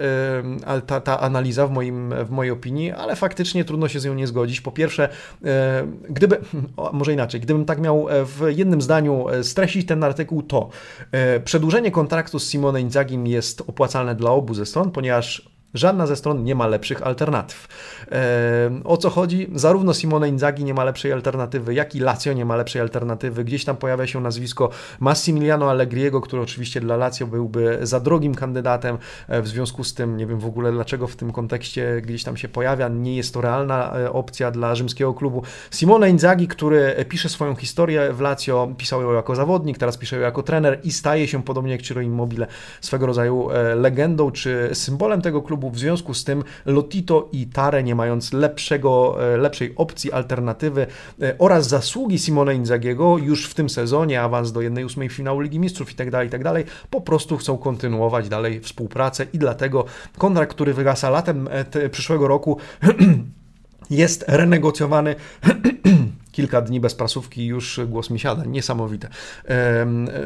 [0.86, 4.26] ta, ta analiza w, moim, w mojej opinii, ale faktycznie trudno się z nią nie
[4.26, 4.60] zgodzić.
[4.60, 5.08] Po pierwsze,
[6.08, 6.38] gdyby,
[6.92, 10.68] może inaczej, gdybym tak miał w jednym zdaniu e, streścić ten artykuł, to
[11.12, 16.16] e, przedłużenie kontraktu z Simone Inzagim jest opłacalne dla obu ze stron, ponieważ Żadna ze
[16.16, 17.68] stron nie ma lepszych alternatyw.
[18.84, 19.50] O co chodzi?
[19.54, 23.44] Zarówno Simone Inzaghi nie ma lepszej alternatywy, jak i Lazio nie ma lepszej alternatywy.
[23.44, 28.98] Gdzieś tam pojawia się nazwisko Massimiliano Allegriego, który oczywiście dla Lazio byłby za drogim kandydatem.
[29.28, 32.36] E, w związku z tym nie wiem w ogóle dlaczego w tym kontekście gdzieś tam
[32.36, 32.88] się pojawia.
[32.88, 35.42] Nie jest to realna e, opcja dla rzymskiego klubu.
[35.70, 40.22] Simone Inzaghi, który pisze swoją historię w Lazio, pisał ją jako zawodnik, teraz pisze ją
[40.22, 42.46] jako trener i staje się podobnie jak Ciro Immobile
[42.80, 47.82] swego rodzaju e, legendą czy symbolem tego klubu w związku z tym Lotito i Tare,
[47.82, 50.86] nie mając lepszego, e, lepszej opcji, alternatywy
[51.22, 55.92] e, oraz zasługi Simone Inzagiego już w tym sezonie, awans do 1-8 finału Ligi Mistrzów
[55.92, 56.42] i tak dalej, i tak
[56.90, 59.84] po prostu chcą kontynuować dalej współpracę i dlatego
[60.18, 62.56] kontrakt, który wygasa latem e, przyszłego roku
[63.90, 65.14] jest renegocjowany
[66.32, 68.44] kilka dni bez prasówki już głos mi siada.
[68.44, 69.08] Niesamowite.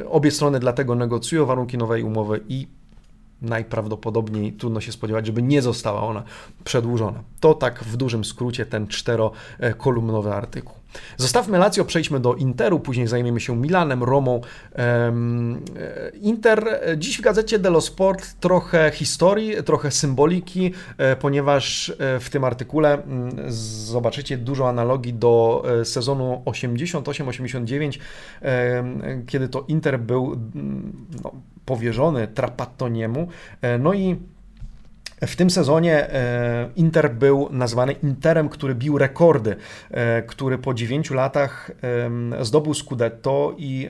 [0.09, 2.69] Obie strony dlatego negocjują warunki nowej umowy i
[3.43, 6.23] najprawdopodobniej trudno się spodziewać, żeby nie została ona
[6.65, 7.23] przedłużona.
[7.41, 10.84] To tak w dużym skrócie ten czterokolumnowy artykuł.
[11.17, 14.41] Zostawmy Lazio, przejdźmy do Interu, później zajmiemy się Milanem, Romą.
[14.77, 15.13] E,
[16.21, 22.45] Inter, e, dziś w gazecie Dello Sport trochę historii, trochę symboliki, e, ponieważ w tym
[22.45, 27.99] artykule mm, zobaczycie dużo analogii do sezonu 88-89,
[29.27, 31.33] kiedy to Inter był mm, no,
[31.65, 33.29] powierzony Trapattoniemu.
[33.79, 34.17] No i
[35.27, 39.57] w tym sezonie e, Inter był nazwany Interem, który bił rekordy,
[39.91, 41.71] e, który po 9 latach
[42.41, 43.89] zdobył Scudetto i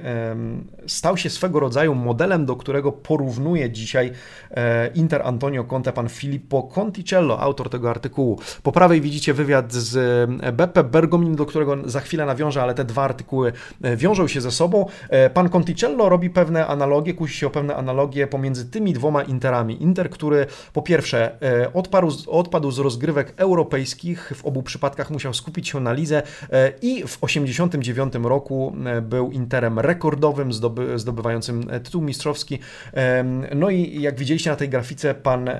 [0.86, 4.12] stał się swego rodzaju modelem, do którego porównuje dzisiaj
[4.50, 8.38] e, Inter Antonio Conte pan Filippo Conticello, autor tego artykułu.
[8.62, 13.02] Po prawej widzicie wywiad z Beppe Bergomin, do którego za chwilę nawiążę, ale te dwa
[13.02, 13.52] artykuły
[13.96, 14.86] wiążą się ze sobą.
[15.34, 19.82] Pan Conticello robi pewne analogie, kusi się o pewne analogie pomiędzy tymi dwoma Interami.
[19.82, 25.68] Inter, który po pierwsze E, odparł, odpadł z rozgrywek europejskich, w obu przypadkach musiał skupić
[25.68, 32.02] się na lidze e, i w 1989 roku e, był Interem rekordowym, zdoby, zdobywającym tytuł
[32.02, 32.58] mistrzowski.
[33.54, 35.50] No i jak widzieliście na tej grafice, pan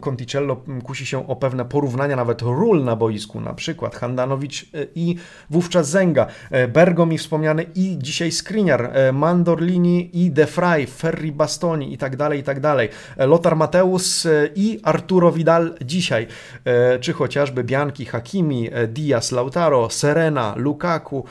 [0.00, 5.16] Conticello kusi się o pewne porównania nawet ról na boisku, na przykład Handanowicz i
[5.50, 6.26] wówczas Zenga,
[6.68, 12.42] Bergomi wspomniany i dzisiaj Skriniar, Mandorlini i De Frey, Ferri Bastoni i tak dalej, i
[12.42, 12.88] tak dalej.
[13.16, 16.26] Lothar Mateus i Arturo Vidal dzisiaj,
[16.64, 21.24] e, czy chociażby Bianchi, Hakimi, e, Diaz, Lautaro, Serena, Lukaku,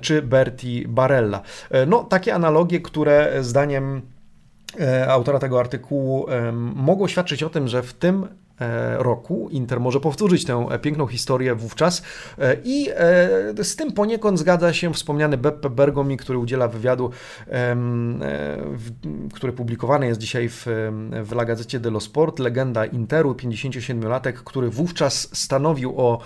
[0.00, 1.42] czy Berti Barella.
[1.70, 4.02] E, no, takie analogie, które zdaniem
[5.08, 6.26] autora tego artykułu
[6.74, 8.26] mogą świadczyć o tym, że w tym
[8.98, 9.48] roku.
[9.50, 12.02] Inter może powtórzyć tę piękną historię wówczas
[12.64, 12.88] i
[13.62, 17.10] z tym poniekąd zgadza się wspomniany Beppe Bergomi, który udziela wywiadu,
[19.34, 20.66] który publikowany jest dzisiaj w,
[21.24, 26.20] w La Gazzecie dello Sport, legenda Interu, 57-latek, który wówczas stanowił o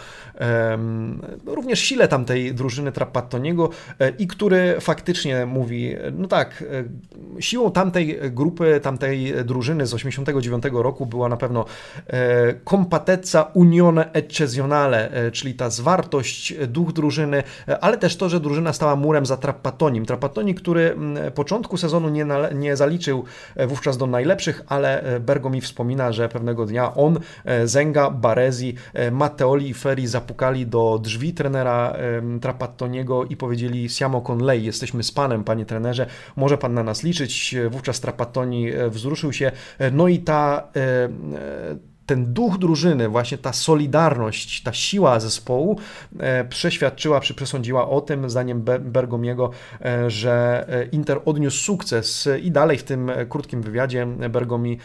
[1.47, 3.70] również sile tamtej drużyny Trapattoniego
[4.18, 6.64] i który faktycznie mówi, no tak,
[7.40, 11.64] siłą tamtej grupy, tamtej drużyny z 89 roku była na pewno
[12.24, 18.40] e, compatezza unione eccezionale, e, czyli ta zwartość, duch drużyny, e, ale też to, że
[18.40, 20.06] drużyna stała murem za Trappatonim.
[20.06, 20.96] Trappatoni, który
[21.34, 23.24] początku sezonu nie, nie zaliczył
[23.66, 27.18] wówczas do najlepszych, ale Bergo mi wspomina, że pewnego dnia on,
[27.64, 28.74] Zenga, Baresi,
[29.12, 31.96] Matteoli i Ferri zapukali do drzwi trenera
[32.40, 36.06] Trapattoniego i powiedzieli siamo con lei, jesteśmy z panem, panie trenerze,
[36.37, 37.56] może pan na nas liczyć.
[37.70, 39.52] Wówczas Trapattoni wzruszył się,
[39.92, 41.08] no i ta e,
[42.06, 45.78] ten duch drużyny, właśnie ta solidarność, ta siła zespołu
[46.18, 52.50] e, przeświadczyła, czy przesądziła o tym, zdaniem Bergomiego, e, że e, Inter odniósł sukces i
[52.50, 54.78] dalej w tym krótkim wywiadzie Bergomi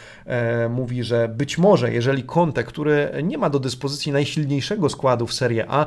[0.70, 5.66] mówi, że być może, jeżeli Conte, który nie ma do dyspozycji najsilniejszego składu w Serie
[5.68, 5.86] A,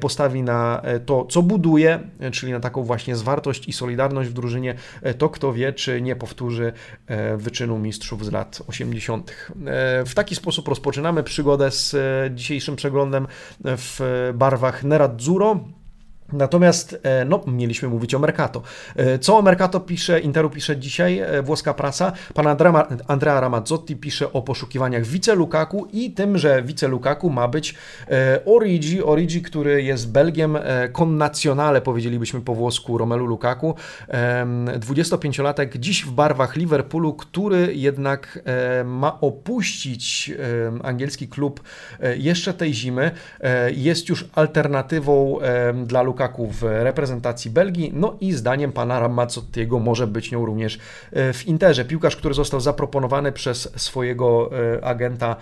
[0.00, 2.00] postawi na to, co buduje,
[2.32, 4.74] czyli na taką właśnie zwartość i solidarność w drużynie,
[5.18, 6.72] to kto wie, czy nie powtórzy
[7.36, 9.52] wyczynu mistrzów z lat 80.
[10.06, 13.26] W taki sposób rozpoczynamy przygodę z e, dzisiejszym przeglądem
[13.64, 15.60] w barwach Nerazzurro.
[16.32, 18.62] Natomiast e, no, mieliśmy mówić o Mercato.
[18.96, 22.12] E, co o Mercato pisze, Interu pisze dzisiaj włoska prasa.
[22.34, 22.46] Pan
[23.06, 27.74] Andrea Ramazzotti pisze o poszukiwaniach wice Lukaku i tym, że wice Lukaku ma być
[28.46, 30.58] Origi, Origi, który jest Belgiem
[30.92, 33.74] connazionale, powiedzielibyśmy po włosku Romelu Lukaku.
[34.78, 38.38] 25-latek dziś w barwach Liverpoolu, który jednak
[38.84, 40.32] ma opuścić
[40.82, 41.60] angielski klub
[42.16, 43.10] jeszcze tej zimy.
[43.70, 45.38] Jest już alternatywą
[45.86, 50.78] dla Lukaku Lukaku w reprezentacji Belgii, no i zdaniem pana Ramazzottiego może być nią również
[51.12, 51.84] e, w Interze.
[51.84, 55.36] Piłkarz, który został zaproponowany przez swojego e, agenta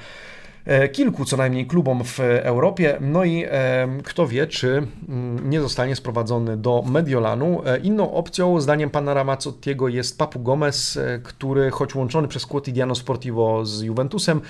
[0.92, 2.96] kilku co najmniej klubom w Europie.
[3.00, 7.62] No i e, kto wie, czy mm, nie zostanie sprowadzony do Mediolanu.
[7.66, 13.64] E, inną opcją, zdaniem pana Ramazzottiego, jest Papu Gomez, który choć łączony przez Quotidiano Sportivo
[13.64, 14.40] z Juventusem,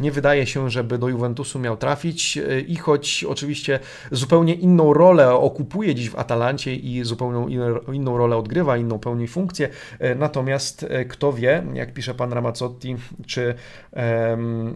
[0.00, 5.94] nie wydaje się, żeby do Juventusu miał trafić i choć oczywiście zupełnie inną rolę okupuje
[5.94, 7.56] dziś w Atalancie i zupełnie
[7.92, 9.68] inną rolę odgrywa, inną pełni funkcję,
[10.16, 12.96] natomiast kto wie, jak pisze pan Ramazzotti,
[13.26, 13.54] czy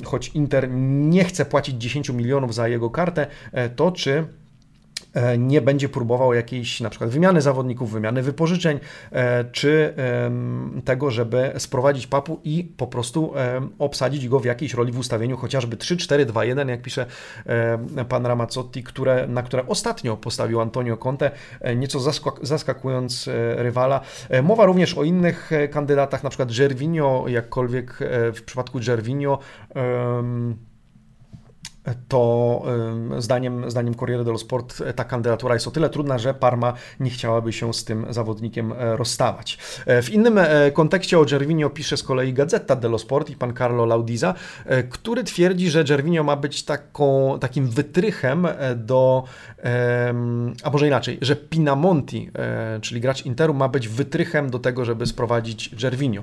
[0.05, 4.27] choć Inter nie chce płacić 10 milionów za jego kartę, e, to czy
[5.15, 8.81] e, nie będzie próbował jakiejś na przykład wymiany zawodników, wymiany wypożyczeń,
[9.13, 9.95] e, czy
[10.85, 13.33] tego, żeby sprowadzić papu i po prostu
[13.79, 17.07] obsadzić go w jakiejś roli w ustawieniu, chociażby 3-4-2-1, jak pisze
[18.09, 21.31] pan Ramazzotti, które, na które ostatnio postawił Antonio Conte,
[21.77, 22.01] nieco
[22.43, 24.01] zaskakując rywala.
[24.43, 27.99] Mowa również o innych kandydatach, na przykład Gervinho, jakkolwiek
[28.35, 29.39] w przypadku Gervinho
[32.09, 32.63] to
[33.19, 37.53] zdaniem, zdaniem Corriere dello Sport ta kandydatura jest o tyle trudna, że Parma nie chciałaby
[37.53, 39.59] się z tym zawodnikiem e, rozstawać.
[39.87, 43.55] E, w innym e, kontekście o Gervinio pisze z kolei Gazeta dello Sport i pan
[43.55, 44.35] Carlo Laudiza,
[44.91, 49.25] który twierdzi, że Gervinio ma być taką, takim wytrychem do,
[50.63, 52.31] a może inaczej, że Pinamonti,
[52.81, 56.23] czyli gracz Interu, ma być wytrychem do tego, żeby sprowadzić Gervinio.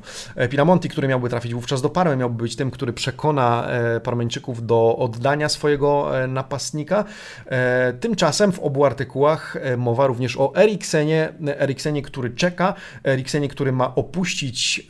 [0.49, 3.67] Pinamonti, który miałby trafić wówczas do Parmy, miałby być tym, który przekona
[4.03, 7.05] Parmeńczyków do oddania swojego e, napastnika.
[7.45, 13.71] E, tymczasem w obu artykułach e, mowa również o Eriksenie, Eriksenie, który czeka, Eriksenie, który
[13.71, 14.87] ma opuścić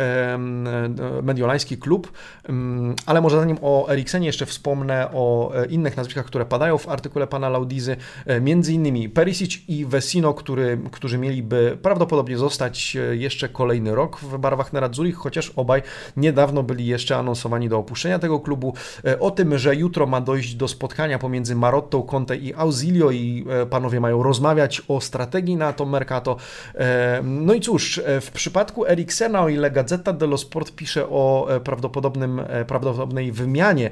[1.23, 2.12] mediolański klub,
[2.49, 7.28] mm, ale może zanim o Eriksenie jeszcze wspomnę o innych nazwiskach, które padają w artykule
[7.28, 7.95] pana Laudizy,
[8.41, 14.73] między innymi Perisic i Vesino, który, którzy mieliby prawdopodobnie zostać jeszcze kolejny rok w barwach
[14.73, 15.82] Nerazzurich, chociaż obaj
[16.17, 18.73] niedawno byli jeszcze anonsowani do opuszczenia tego klubu.
[19.19, 23.65] O tym, że jutro ma dojść do spotkania pomiędzy Marottą, Conte i Ausilio i e,
[23.65, 26.38] panowie mają rozmawiać o strategii na to Mercato.
[26.76, 31.48] E, no i cóż, e, w przypadku Eriksena, o ile Gazeta dello Sport pisze o
[31.63, 33.89] prawdopodobnym, prawdopodobnej wymianie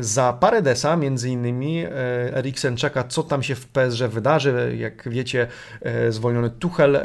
[0.00, 1.84] za Paredesa, między innymi
[2.32, 4.76] Eriksen czeka, co tam się w PSG wydarzy.
[4.78, 5.46] Jak wiecie,
[6.08, 7.00] zwolniony Tuchel,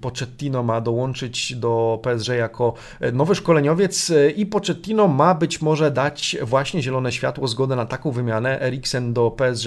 [0.00, 2.74] Pochettino ma dołączyć do PSG jako
[3.12, 8.10] nowy szkoleniowiec i Pochettino ma być może dać właśnie zielone światło po zgodę na taką
[8.10, 9.66] wymianę, Eriksen do PSG,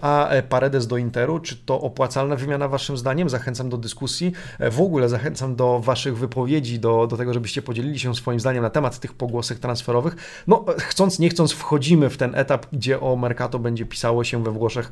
[0.00, 1.40] a Paredes do Interu.
[1.40, 3.30] Czy to opłacalna wymiana waszym zdaniem?
[3.30, 4.32] Zachęcam do dyskusji.
[4.70, 8.70] W ogóle zachęcam do waszych wypowiedzi, do, do tego, żebyście podzielili się swoim zdaniem na
[8.70, 10.16] temat tych pogłosek transferowych.
[10.46, 14.50] No, chcąc, nie chcąc, wchodzimy w ten etap, gdzie o Mercato będzie pisało się we
[14.50, 14.90] Włoszech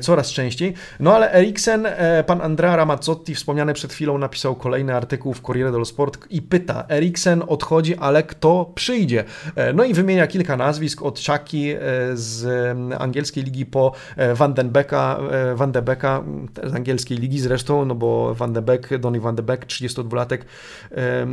[0.00, 0.74] coraz częściej.
[1.00, 1.86] No ale Eriksen,
[2.26, 6.84] pan Andrea Ramazzotti, wspomniany przed chwilą, napisał kolejny artykuł w Corriere dello Sport i pyta,
[6.88, 9.24] Eriksen odchodzi, ale kto przyjdzie?
[9.74, 11.78] No i wymienia kilka nazwisk, od Chucky
[12.14, 12.46] z
[12.98, 13.92] angielskiej ligi po
[14.34, 15.18] Van den Becka,
[15.54, 16.22] Van de Becka,
[16.64, 20.38] z angielskiej ligi zresztą, no bo Van de Beek, Donny Van de Beek, 32-latek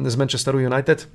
[0.06, 1.08] z Manchesteru United.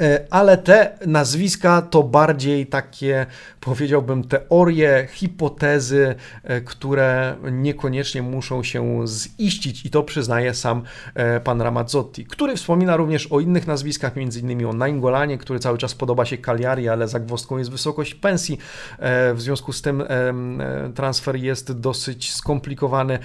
[0.00, 3.26] E, ale te nazwiska to bardziej takie,
[3.60, 10.82] powiedziałbym, teorie, hipotezy, e, które niekoniecznie muszą się ziścić i to przyznaje sam
[11.14, 15.94] e, pan Ramazzotti, który wspomina również o innych nazwiskach, innymi o Naingolanie, który cały czas
[15.94, 18.58] podoba się Cagliari, ale zagwozdką jest wysokość pensji.
[19.34, 20.04] W związku z tym
[20.94, 23.18] transfer jest dosyć skomplikowany.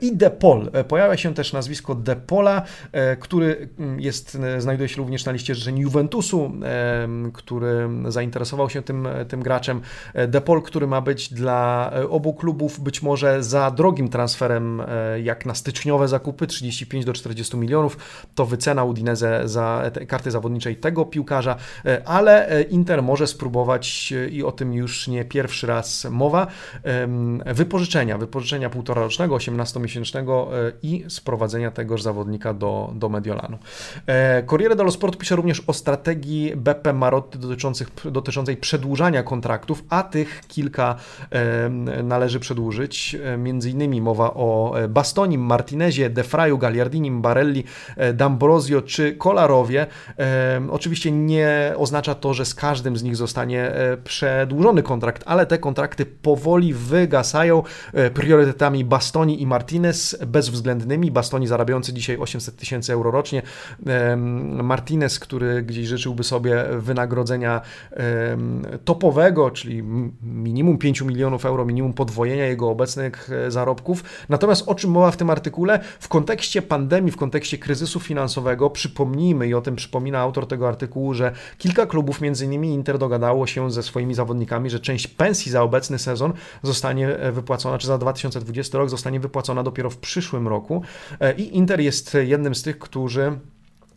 [0.00, 0.70] I Depol.
[0.88, 2.62] Pojawia się też nazwisko Depola,
[3.20, 6.52] który mm, jest, znajduje się również na liście życzeń Juventus Juventusu,
[7.32, 9.80] który zainteresował się tym, tym graczem.
[10.14, 15.20] E, Depol, który ma być dla e, obu klubów być może za drogim transferem, e,
[15.20, 17.98] jak na styczniowe zakupy, 35 do 40 milionów,
[18.34, 21.56] to wycena Udinese za karty zawodniczej tego piłkarza,
[22.04, 26.46] ale Inter może spróbować i o tym już nie pierwszy raz mowa,
[27.46, 30.46] wypożyczenia, wypożyczenia półtorarocznego, 18-miesięcznego
[30.82, 33.58] i sprowadzenia tegoż zawodnika do, do Mediolanu.
[34.46, 40.02] Corriere dello Sport pisze również o strategii strategii BP Marotti dotyczących, dotyczącej przedłużania kontraktów, a
[40.02, 40.96] tych kilka
[42.02, 43.16] należy przedłużyć.
[43.38, 47.64] Między innymi mowa o e, Bastonim, Martinezie, Defraju, Gagliardinim, Barelli,
[47.96, 49.86] e, D'Ambrosio czy Kolarowie.
[50.70, 55.58] Oczywiście nie oznacza to, że z każdym z nich zostanie e, przedłużony kontrakt, ale te
[55.58, 57.62] kontrakty powoli wygasają.
[58.14, 61.10] Priorytetami Bastoni i Martinez bezwzględnymi.
[61.10, 63.42] Bastoni zarabiający dzisiaj 800 tysięcy euro rocznie.
[64.62, 67.60] Martinez, który gdzieś życzyłby sobie wynagrodzenia
[68.84, 69.82] topowego, czyli
[70.22, 74.04] minimum 5 milionów euro, minimum podwojenia jego obecnych e, zarobków.
[74.28, 75.80] Natomiast o czym mowa w tym artykule?
[76.00, 81.14] W kontekście pandemii, w kontekście kryzysu finansowego, przypomnijmy i o tym przypomina autor tego artykułu,
[81.14, 85.98] że kilka klubów, innymi Inter, dogadało się ze swoimi zawodnikami, że część pensji za obecny
[85.98, 90.82] sezon zostanie e, wypłacona, czy za 2020 rok zostanie wypłacona dopiero w przyszłym roku.
[91.20, 93.38] E, I Inter jest jednym z tych, którzy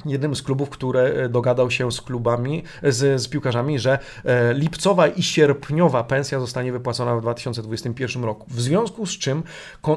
[0.05, 5.07] jednym z klubów, które e, dogadał się z klubami, z, z piłkarzami, że e, lipcowa
[5.07, 8.45] i sierpniowa pensja zostanie wypłacona w 2021 roku.
[8.49, 9.43] W związku z czym,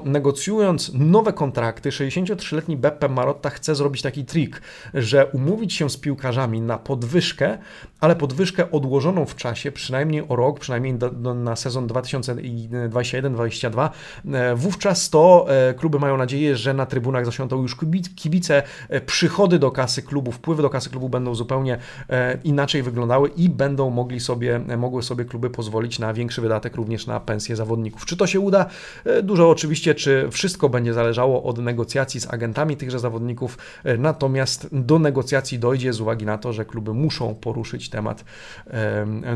[0.04, 4.62] negocjując nowe kontrakty, 63-letni Beppe Marotta chce zrobić taki trik,
[4.94, 7.58] że umówić się z piłkarzami na podwyżkę,
[8.00, 13.88] ale podwyżkę odłożoną w czasie, przynajmniej o rok, przynajmniej do, do, na sezon 2021-2022.
[14.32, 15.46] E, wówczas to
[15.76, 17.76] kluby mają nadzieję, że na trybunach zasiądą już
[18.16, 18.62] kibice,
[19.06, 21.78] przychody do kasy kasy klubu, wpływy do kasy klubu będą zupełnie
[22.10, 26.76] e, inaczej wyglądały i będą mogli sobie, e, mogły sobie kluby pozwolić na większy wydatek
[26.76, 28.06] również na pensje zawodników.
[28.06, 28.66] Czy to się uda?
[29.04, 33.58] E, dużo oczywiście, czy wszystko będzie zależało od negocjacji z agentami tychże zawodników,
[33.98, 38.24] natomiast do negocjacji dojdzie z uwagi na to, że kluby muszą poruszyć temat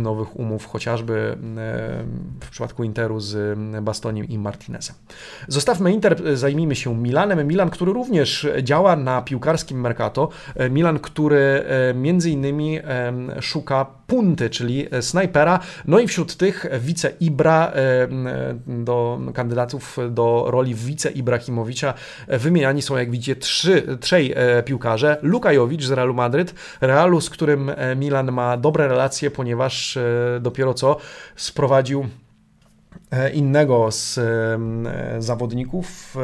[0.00, 1.38] nowych umów, chociażby
[2.40, 4.96] w przypadku Interu z Bastonim i Martinezem.
[5.48, 7.46] Zostawmy Inter, zajmijmy się Milanem.
[7.46, 10.28] Milan, który również działa na piłkarskim Mercato,
[10.70, 12.78] Milan, który e, między innymi
[13.40, 17.72] szuka punty, czyli e, snajpera, no i wśród tych wice Ibra
[18.66, 21.94] do kandydatów do roli wice Ibrahimowicza
[22.28, 24.34] wymieniani są, jak widzicie, trzy, trzej
[24.64, 25.18] piłkarze.
[25.22, 29.98] Lukajowicz z Realu Madryt, Realu, z którym Milan ma dobre relacje, ponieważ
[30.40, 30.96] dopiero co
[31.36, 32.27] sprowadził E,
[33.34, 34.20] innego z
[35.18, 36.16] zawodników,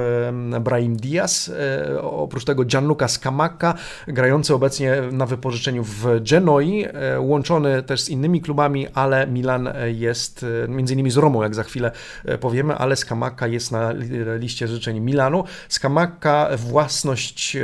[0.60, 1.52] Brahim Diaz,
[1.92, 3.74] e, oprócz tego Gianluca Scamacca,
[4.08, 10.46] grający obecnie na wypożyczeniu w Genoi, e, łączony też z innymi klubami, ale Milan jest,
[10.68, 11.90] między innymi z Romą, jak za chwilę
[12.40, 13.92] powiemy, ale Scamacca jest na
[14.38, 15.44] liście życzeń Milanu.
[15.68, 17.56] Scamacca, własność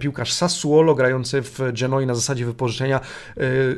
[0.00, 3.00] piłkarz Sassuolo, grający w Genoi na zasadzie wypożyczenia,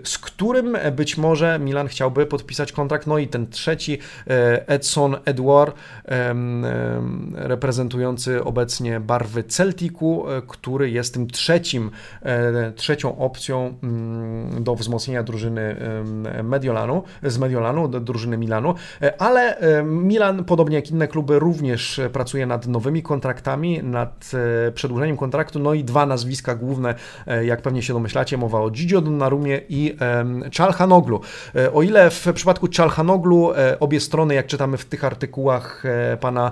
[0.04, 3.98] z którym być może Milan chciałby podpisać kontrakt, no i ten trzeci
[4.82, 5.76] Edson Edward,
[7.34, 11.90] reprezentujący obecnie barwy Celticu, e, który jest tym trzecim,
[12.22, 15.76] e, trzecią opcją mm, do wzmocnienia drużyny
[16.44, 18.74] Mediolanu, z Mediolanu, drużyny Milanu,
[19.18, 24.30] ale Milan, podobnie jak inne kluby, również pracuje nad nowymi kontraktami, nad
[24.74, 26.94] przedłużeniem kontraktu, no i dwa nazwiska główne,
[27.44, 29.96] jak pewnie się domyślacie, mowa o Gigio Donnarumie i
[30.50, 31.20] Czalhanoglu.
[31.74, 35.82] O ile w przypadku Czalhanoglu obie strony, jak czytamy w tych artykułach
[36.20, 36.50] pana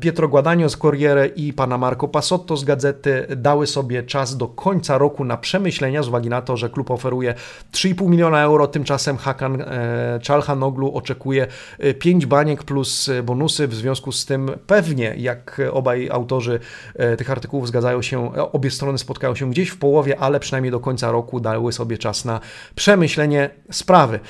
[0.00, 4.98] Pietro Guadagno z Corriere i pana Marco Pasotto z Gazety, dały sobie czas do końca
[4.98, 7.34] roku na przemyślenia z uwagi na to, że klub oferuje
[7.72, 11.46] 3,5 miliona euro, tymczasem Hakan e, Czalhanoglu oczekuje
[11.98, 16.60] 5 e, baniek plus e, bonusy, w związku z tym pewnie, jak obaj autorzy
[17.18, 21.10] tych artykułów zgadzają się, obie strony spotkają się gdzieś w połowie, ale przynajmniej do końca
[21.10, 22.40] roku dały sobie czas na
[22.74, 24.20] przemyślenie sprawy.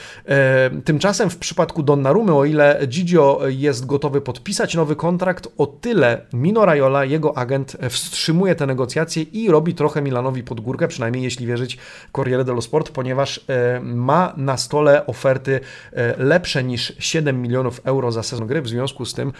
[0.85, 6.65] Tymczasem w przypadku Donnarumy, o ile Gigio jest gotowy podpisać nowy kontrakt, o tyle Mino
[6.65, 11.79] Raiola, jego agent, wstrzymuje te negocjacje i robi trochę Milanowi pod górkę, przynajmniej jeśli wierzyć
[12.13, 15.61] Corriere dello Sport, ponieważ e, ma na stole oferty
[15.93, 19.33] e, lepsze niż 7 milionów euro za sezon gry, w związku z tym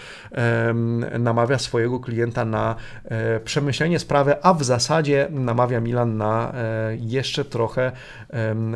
[1.19, 6.53] namawia swojego klienta na e, przemyślenie sprawy, a w zasadzie namawia Milan na
[6.99, 7.91] jeszcze trochę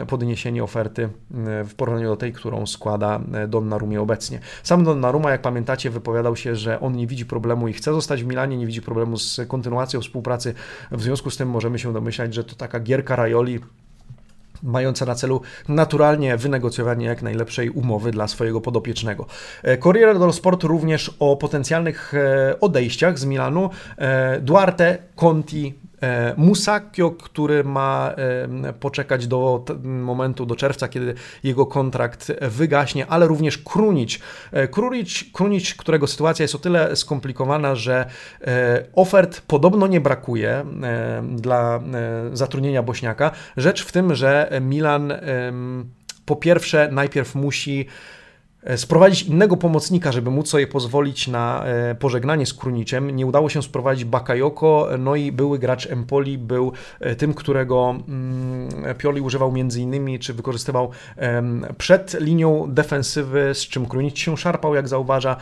[0.07, 1.09] podniesienie oferty
[1.65, 4.39] w porównaniu do tej, którą składa Donnarumie obecnie.
[4.71, 8.27] Sam Donnarumma, jak pamiętacie, wypowiadał się, że on nie widzi problemu i chce zostać w
[8.27, 10.53] Milanie, nie widzi problemu z kontynuacją współpracy,
[10.91, 13.59] w związku z tym możemy się domyślać, że to taka gierka Rajoli
[14.63, 19.25] mająca na celu naturalnie wynegocjowanie jak najlepszej umowy dla swojego podopiecznego.
[19.63, 23.69] E, Corriere dello Sport również o potencjalnych e, odejściach z Milanu.
[23.97, 25.73] E, Duarte, Conti,
[26.37, 28.13] Musakio, który ma
[28.67, 34.19] e, poczekać do momentu, do czerwca, kiedy jego kontrakt wygaśnie, ale również Krunić.
[34.51, 38.05] E, Krunić, Krunić którego sytuacja jest o tyle skomplikowana, że
[38.95, 40.65] ofert podobno nie brakuje
[41.35, 41.79] dla
[42.33, 43.31] zatrudnienia Bośniaka.
[43.57, 45.13] Rzecz w tym, że Milan
[46.25, 48.20] po pierwsze najpierw musi E,
[48.75, 53.09] sprowadzić innego pomocnika, żeby móc sobie pozwolić na e, pożegnanie z Kruniciem.
[53.09, 58.69] Nie udało się sprowadzić Bakayoko, no i były gracz Empoli był e, tym, którego mm,
[58.97, 60.91] Pioli używał między innymi, czy wykorzystywał
[61.77, 65.35] przed linią defensywy, z czym Krunic się szarpał, jak zauważa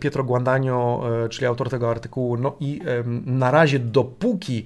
[0.00, 2.36] Pietro Guandagno, czyli autor tego artykułu.
[2.36, 2.80] No i
[3.26, 4.64] na razie dopóki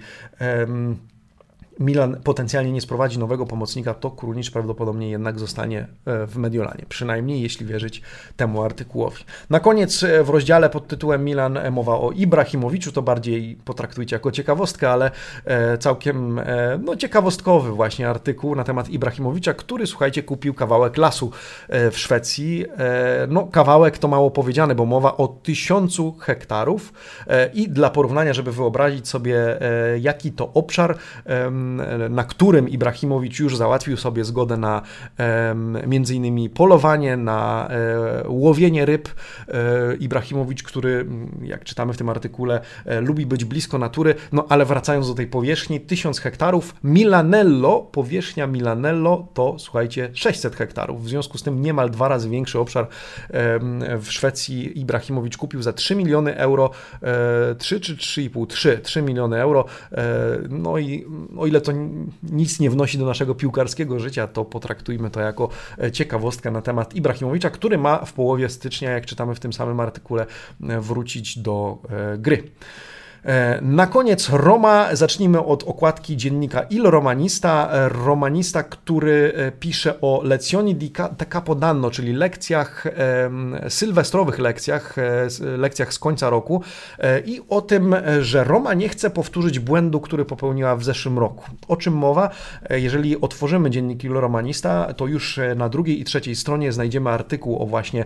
[1.80, 7.42] Milan potencjalnie nie sprowadzi nowego pomocnika, to Krunicz prawdopodobnie jednak zostanie e, w Mediolanie, przynajmniej
[7.42, 8.02] jeśli wierzyć
[8.36, 9.24] temu artykułowi.
[9.50, 14.16] Na koniec e, w rozdziale pod tytułem Milan e, mowa o Ibrahimowiczu, to bardziej potraktujcie
[14.16, 15.10] jako ciekawostkę, ale
[15.78, 16.40] całkiem
[16.84, 21.30] no, ciekawostkowy właśnie artykuł na temat Ibrahimowicza, który słuchajcie kupił kawałek lasu
[21.68, 22.66] w Szwecji.
[23.28, 26.92] No kawałek to mało powiedziane, bo mowa o tysiącu hektarów
[27.54, 29.58] i dla porównania, żeby wyobrazić sobie
[30.00, 30.96] jaki to obszar,
[32.10, 34.82] na którym Ibrahimowicz już załatwił sobie zgodę na
[35.86, 39.08] między innymi polowanie, na e, łowienie ryb.
[39.48, 41.06] E, Ibrahimowicz, który,
[41.42, 45.26] jak czytamy w tym artykule, e, lubi być blisko natury, no ale wracając do tej
[45.26, 51.04] powierzchni, 1000 hektarów, Milanello, powierzchnia Milanello to, słuchajcie, 600 hektarów.
[51.04, 52.88] W związku z tym niemal dwa razy większy obszar
[54.00, 56.70] w Szwecji Ibrahimowicz kupił za 3 miliony euro,
[57.58, 59.64] 3 czy 3,5, 3, 3 miliony euro.
[60.48, 61.06] No i
[61.38, 61.72] o ile to
[62.22, 65.48] nic nie wnosi do naszego piłkarskiego życia, to potraktujmy to jako
[65.82, 69.80] e, ciekawostkę na temat Ibrahimowicza, który ma w połowie stycznia, jak czytamy w tym samym
[69.80, 70.26] artykule,
[70.68, 72.42] e, wrócić do e, gry.
[73.24, 74.88] E, na koniec Roma.
[74.92, 77.68] Zacznijmy od okładki dziennika Il Romanista.
[77.72, 80.92] E, Romanista, który e, pisze o lezioni di
[81.32, 82.84] Capodanno, czyli lekcjach,
[83.68, 84.96] sylwestrowych lekcjach,
[85.40, 86.62] lekcjach z końca roku
[87.26, 91.44] i o tym, że Roma nie chce powtórzyć błędu, który popełniła w zeszłym roku.
[91.68, 92.30] O czym mowa?
[92.70, 97.66] Jeżeli otworzymy dziennik Il Romanista, to już na drugiej i trzeciej stronie znajdziemy artykuł o
[97.66, 98.04] właśnie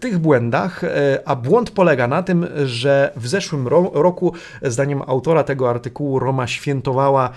[0.00, 0.82] tych błędach,
[1.24, 4.32] a błąd polega na tym, że w zeszłym roku
[4.62, 7.30] Zdaniem autora tego artykułu Roma świętowała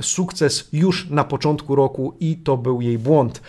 [0.00, 3.42] sukces już na początku roku i to był jej błąd.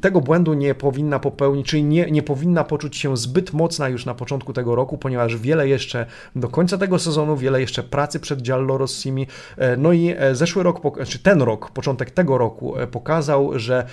[0.00, 4.14] Tego błędu nie powinna popełnić, czyli nie, nie powinna poczuć się zbyt mocna już na
[4.14, 6.06] początku tego roku, ponieważ wiele jeszcze
[6.36, 9.26] do końca tego sezonu, wiele jeszcze pracy przed Giallo Rossimi.
[9.56, 13.86] E, no i e, zeszły rok, czy ten rok, początek tego roku e, pokazał, że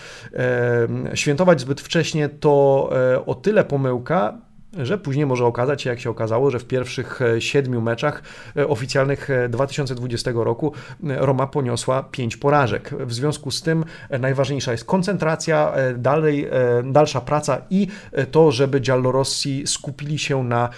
[1.14, 2.90] świętować zbyt wcześnie to
[3.26, 4.38] o tyle pomyłka,
[4.78, 8.24] że później może okazać się, jak się okazało, że w pierwszych e, siedmiu meczach
[8.58, 12.96] e, oficjalnych 2020 e, roku Roma poniosła pięć porażek.
[13.00, 13.86] W związku z tym
[14.20, 16.48] najważniejsza jest koncentracja, dalej,
[16.84, 17.88] dalsza praca i
[18.32, 20.70] to, żeby Giallorossi skupili się na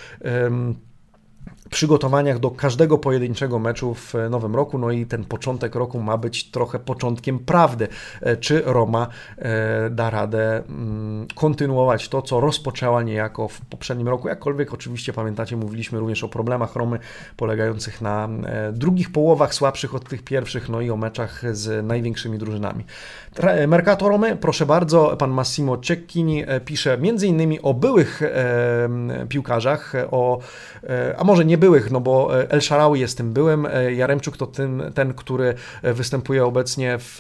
[1.72, 4.78] przygotowaniach do każdego pojedynczego meczu w nowym roku.
[4.78, 7.88] No i ten początek roku ma być trochę początkiem prawdy.
[8.22, 9.07] E, czy Roma
[9.38, 14.28] e, da radę mm, kontynuować to, co rozpoczęła niejako w poprzednim roku?
[14.28, 16.99] Jakkolwiek oczywiście pamiętacie, mówiliśmy również o problemach Romy
[17.38, 22.38] polegających na e, drugich połowach słabszych od tych pierwszych, no i o meczach z największymi
[22.38, 22.86] drużynami.
[23.67, 28.22] Mercato Romy, proszę bardzo, pan Massimo Cecchini pisze między innymi o byłych
[29.30, 30.39] piłkarzach, o,
[31.17, 34.47] a może nie byłych, no bo e, El Sharawi jest tym byłym, e, Jaremczuk to
[34.47, 37.20] ten, ten który e, występuje obecnie w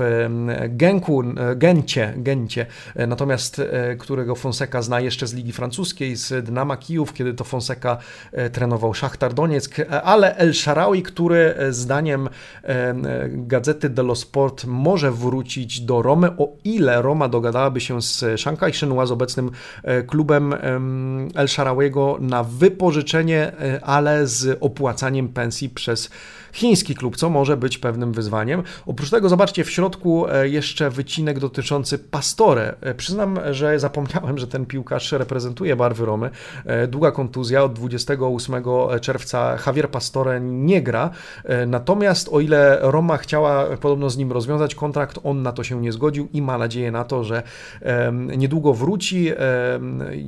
[0.69, 1.23] Genku,
[1.55, 2.65] Gencie, Gencie,
[2.95, 3.61] natomiast
[3.99, 7.97] którego Fonseca zna jeszcze z Ligi Francuskiej, z Dynama Kijów, kiedy to Fonseca
[8.51, 12.29] trenował Szachtar Donieck, ale El Sharawi, który zdaniem
[13.27, 19.05] gazety Dello Sport może wrócić do Romy, o ile Roma dogadałaby się z Shanghai Shenhua,
[19.05, 19.51] z obecnym
[20.07, 20.55] klubem
[21.35, 26.09] El Sharawiego na wypożyczenie, ale z opłacaniem pensji przez
[26.53, 28.63] chiński klub, co może być pewnym wyzwaniem.
[28.85, 32.75] Oprócz tego zobaczcie w środku e, jeszcze wycinek dotyczący Pastore.
[32.81, 36.29] E, przyznam, że zapomniałem, że ten piłkarz reprezentuje barwy Romy.
[36.65, 38.63] E, długa kontuzja od 28
[39.01, 41.09] czerwca Javier Pastore nie gra.
[41.67, 45.91] Natomiast o ile Roma chciała podobno z nim rozwiązać kontrakt, on na to się nie
[45.91, 47.43] zgodził i ma nadzieję na to, że
[48.37, 49.31] niedługo wróci.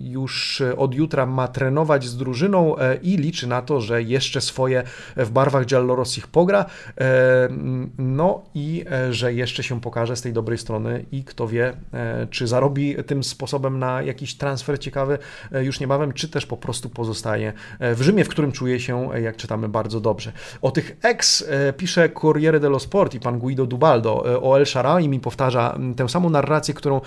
[0.04, 4.84] Już od jutra ma trenować z drużyną i liczy na to, że jeszcze swoje
[5.18, 6.66] w barwach Giallorosso ich pogra,
[6.98, 7.50] e,
[7.98, 12.28] no i e, że jeszcze się pokaże z tej dobrej strony i kto wie, e,
[12.30, 15.18] czy zarobi tym sposobem na jakiś transfer ciekawy
[15.52, 19.70] już niebawem, czy też po prostu pozostaje w Rzymie, w którym czuje się, jak czytamy,
[19.70, 20.32] bardzo dobrze.
[20.62, 21.46] O tych ex
[21.78, 24.42] pisze Corriere dello Sport i pan Guido Dubaldo.
[24.42, 27.02] O El Shaarawy mi powtarza tę samą narrację, którą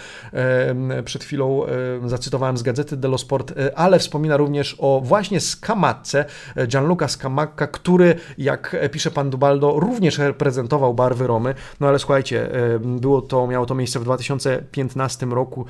[1.04, 1.62] przed chwilą
[2.04, 6.24] zacytowałem z gazety dello Sport, ale wspomina również o właśnie Skamatce,
[6.66, 11.54] Gianluca Scamacca, który, jak pisze pan Dubaldo, również reprezentował barwy Romy.
[11.80, 15.64] No ale słuchajcie, było to, miało to miejsce w 2015 roku,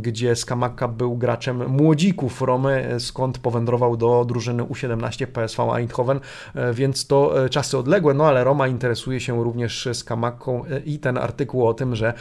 [0.00, 6.20] gdzie Skamaka był graczem młodzików Romy, skąd powędrował do drużyny U17 PSV Eindhoven,
[6.54, 10.98] e, więc to e, czasy odległe, no ale Roma interesuje się również Skamaką e, i
[10.98, 12.14] ten artykuł o tym, że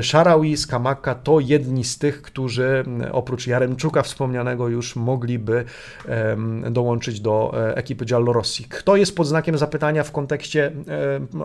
[0.00, 5.64] Szarał i Skamaka to jedni z tych, którzy oprócz Jaremczuka wspomnianego już mogliby
[6.70, 8.64] dołączyć do ekipy Giallorossi.
[8.64, 10.72] Kto jest pod znakiem znakiem zapytania w kontekście e,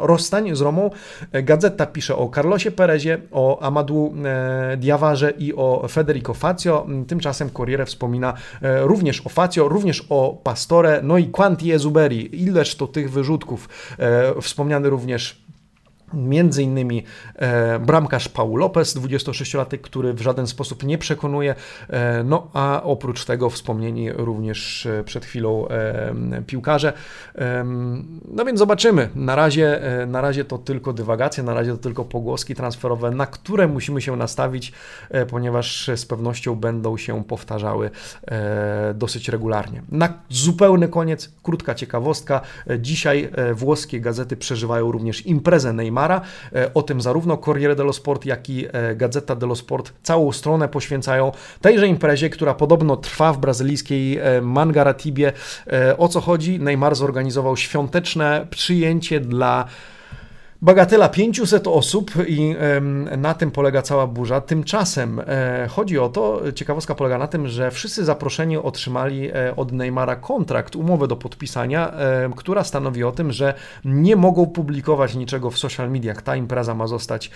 [0.08, 0.90] rozstań z Romą.
[1.32, 6.86] Gazeta pisze o Carlosie Perezie, o Amadu e, Diawarze i o Federico Fazio.
[7.08, 12.44] Tymczasem Corriere wspomina e, również o Fazio, również o Pastore, no i Quanti Ezuberi.
[12.44, 13.70] Ileż to tych wyrzutków.
[14.42, 15.47] Wspomniany również
[16.14, 17.04] Między innymi
[17.36, 21.56] e, bramkarz Paul Lopez, 26-latek, który w żaden sposób nie przekonuje.
[21.90, 26.94] E, no a oprócz tego wspomnieni również e, przed chwilą e, piłkarze.
[27.36, 27.66] E,
[28.32, 29.10] no więc zobaczymy.
[29.16, 33.26] Na razie, e, na razie to tylko dywagacje, na razie to tylko pogłoski transferowe, na
[33.26, 34.74] które musimy się nastawić,
[35.30, 37.92] ponieważ z pewnością będą się powtarzały
[38.94, 39.82] dosyć regularnie.
[39.92, 42.42] Na zupełny koniec, krótka ciekawostka.
[42.80, 45.97] Dzisiaj włoskie gazety przeżywają również imprezę Neymar Neymara.
[46.06, 50.68] E, o tym zarówno Corriere dello Sport, jak i e, Gazeta dello Sport całą stronę
[50.68, 51.32] poświęcają
[51.62, 55.34] tejże imprezie, która podobno trwa w brazylijskiej e, Mangaratibie.
[55.98, 56.60] O co chodzi?
[56.60, 59.66] Neymar zorganizował świąteczne przyjęcie dla
[60.62, 62.56] Bagatela 500 osób i
[63.18, 64.42] na tym polega cała burza.
[64.42, 69.72] Tymczasem e, chodzi o to, ciekawostka polega na tym, że wszyscy zaproszeni otrzymali e, od
[69.72, 71.94] Neymara kontrakt, umowę do podpisania,
[72.36, 73.54] która stanowi o tym, że
[73.86, 76.22] nie mogą publikować niczego w social mediach.
[76.22, 77.32] Ta impreza ma zostać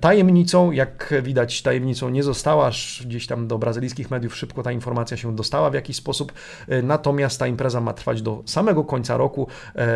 [0.00, 0.70] tajemnicą.
[0.70, 2.70] Jak widać, tajemnicą nie została,
[3.04, 6.32] gdzieś tam do brazylijskich mediów szybko ta informacja się dostała w jakiś sposób.
[6.68, 9.46] E, natomiast ta impreza ma trwać do samego końca roku.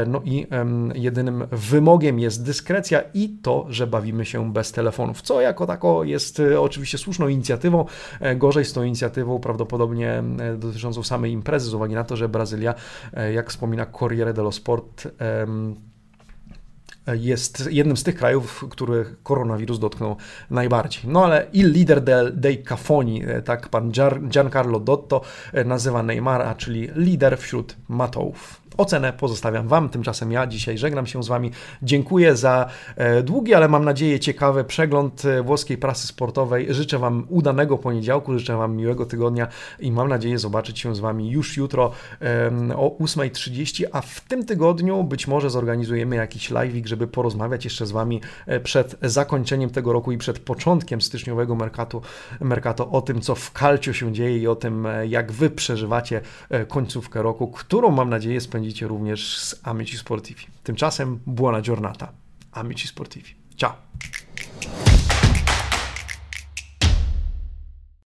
[0.06, 0.46] No i
[0.94, 6.04] jedynym wymogiem wymogiem jest dyskrecja i to, że bawimy się bez telefonów, co jako tako
[6.04, 7.84] jest e, oczywiście słuszną inicjatywą.
[8.20, 12.28] E, gorzej z tą inicjatywą prawdopodobnie e, dotyczącą samej imprezy, z uwagi na to, że
[12.28, 12.74] Brazylia,
[13.34, 15.08] jak wspomina Corriere dello Sport,
[17.06, 20.16] jest jednym z tych krajów, których koronawirus dotknął
[20.50, 21.02] najbardziej.
[21.06, 23.92] No ale il lider del, dei cafoni, tak pan
[24.28, 25.20] Giancarlo Dotto
[25.64, 28.61] nazywa Neymara, czyli lider wśród matołów.
[28.76, 31.50] Ocenę pozostawiam Wam, tymczasem ja dzisiaj żegnam się z Wami.
[31.82, 32.66] Dziękuję za
[32.96, 36.74] e, długi, ale mam nadzieję ciekawy przegląd e, włoskiej prasy sportowej.
[36.74, 39.48] Życzę Wam udanego poniedziałku, życzę Wam miłego tygodnia
[39.80, 41.92] i mam nadzieję zobaczyć się z Wami już jutro
[42.76, 47.92] o 8.30, a w tym tygodniu być może zorganizujemy jakiś live, żeby porozmawiać jeszcze z
[47.92, 52.00] Wami e, przed zakończeniem tego roku i przed początkiem styczniowego Mercato,
[52.40, 56.20] Mercato o tym, co w Calcio się dzieje i o tym, jak Wy przeżywacie
[56.68, 60.46] końcówkę roku, którą mam nadzieję spędzicie spędzicie również z Amici Sportivi.
[60.64, 62.12] Tymczasem buona giornata,
[62.52, 63.34] Amici Sportivi.
[63.56, 63.74] Ciao!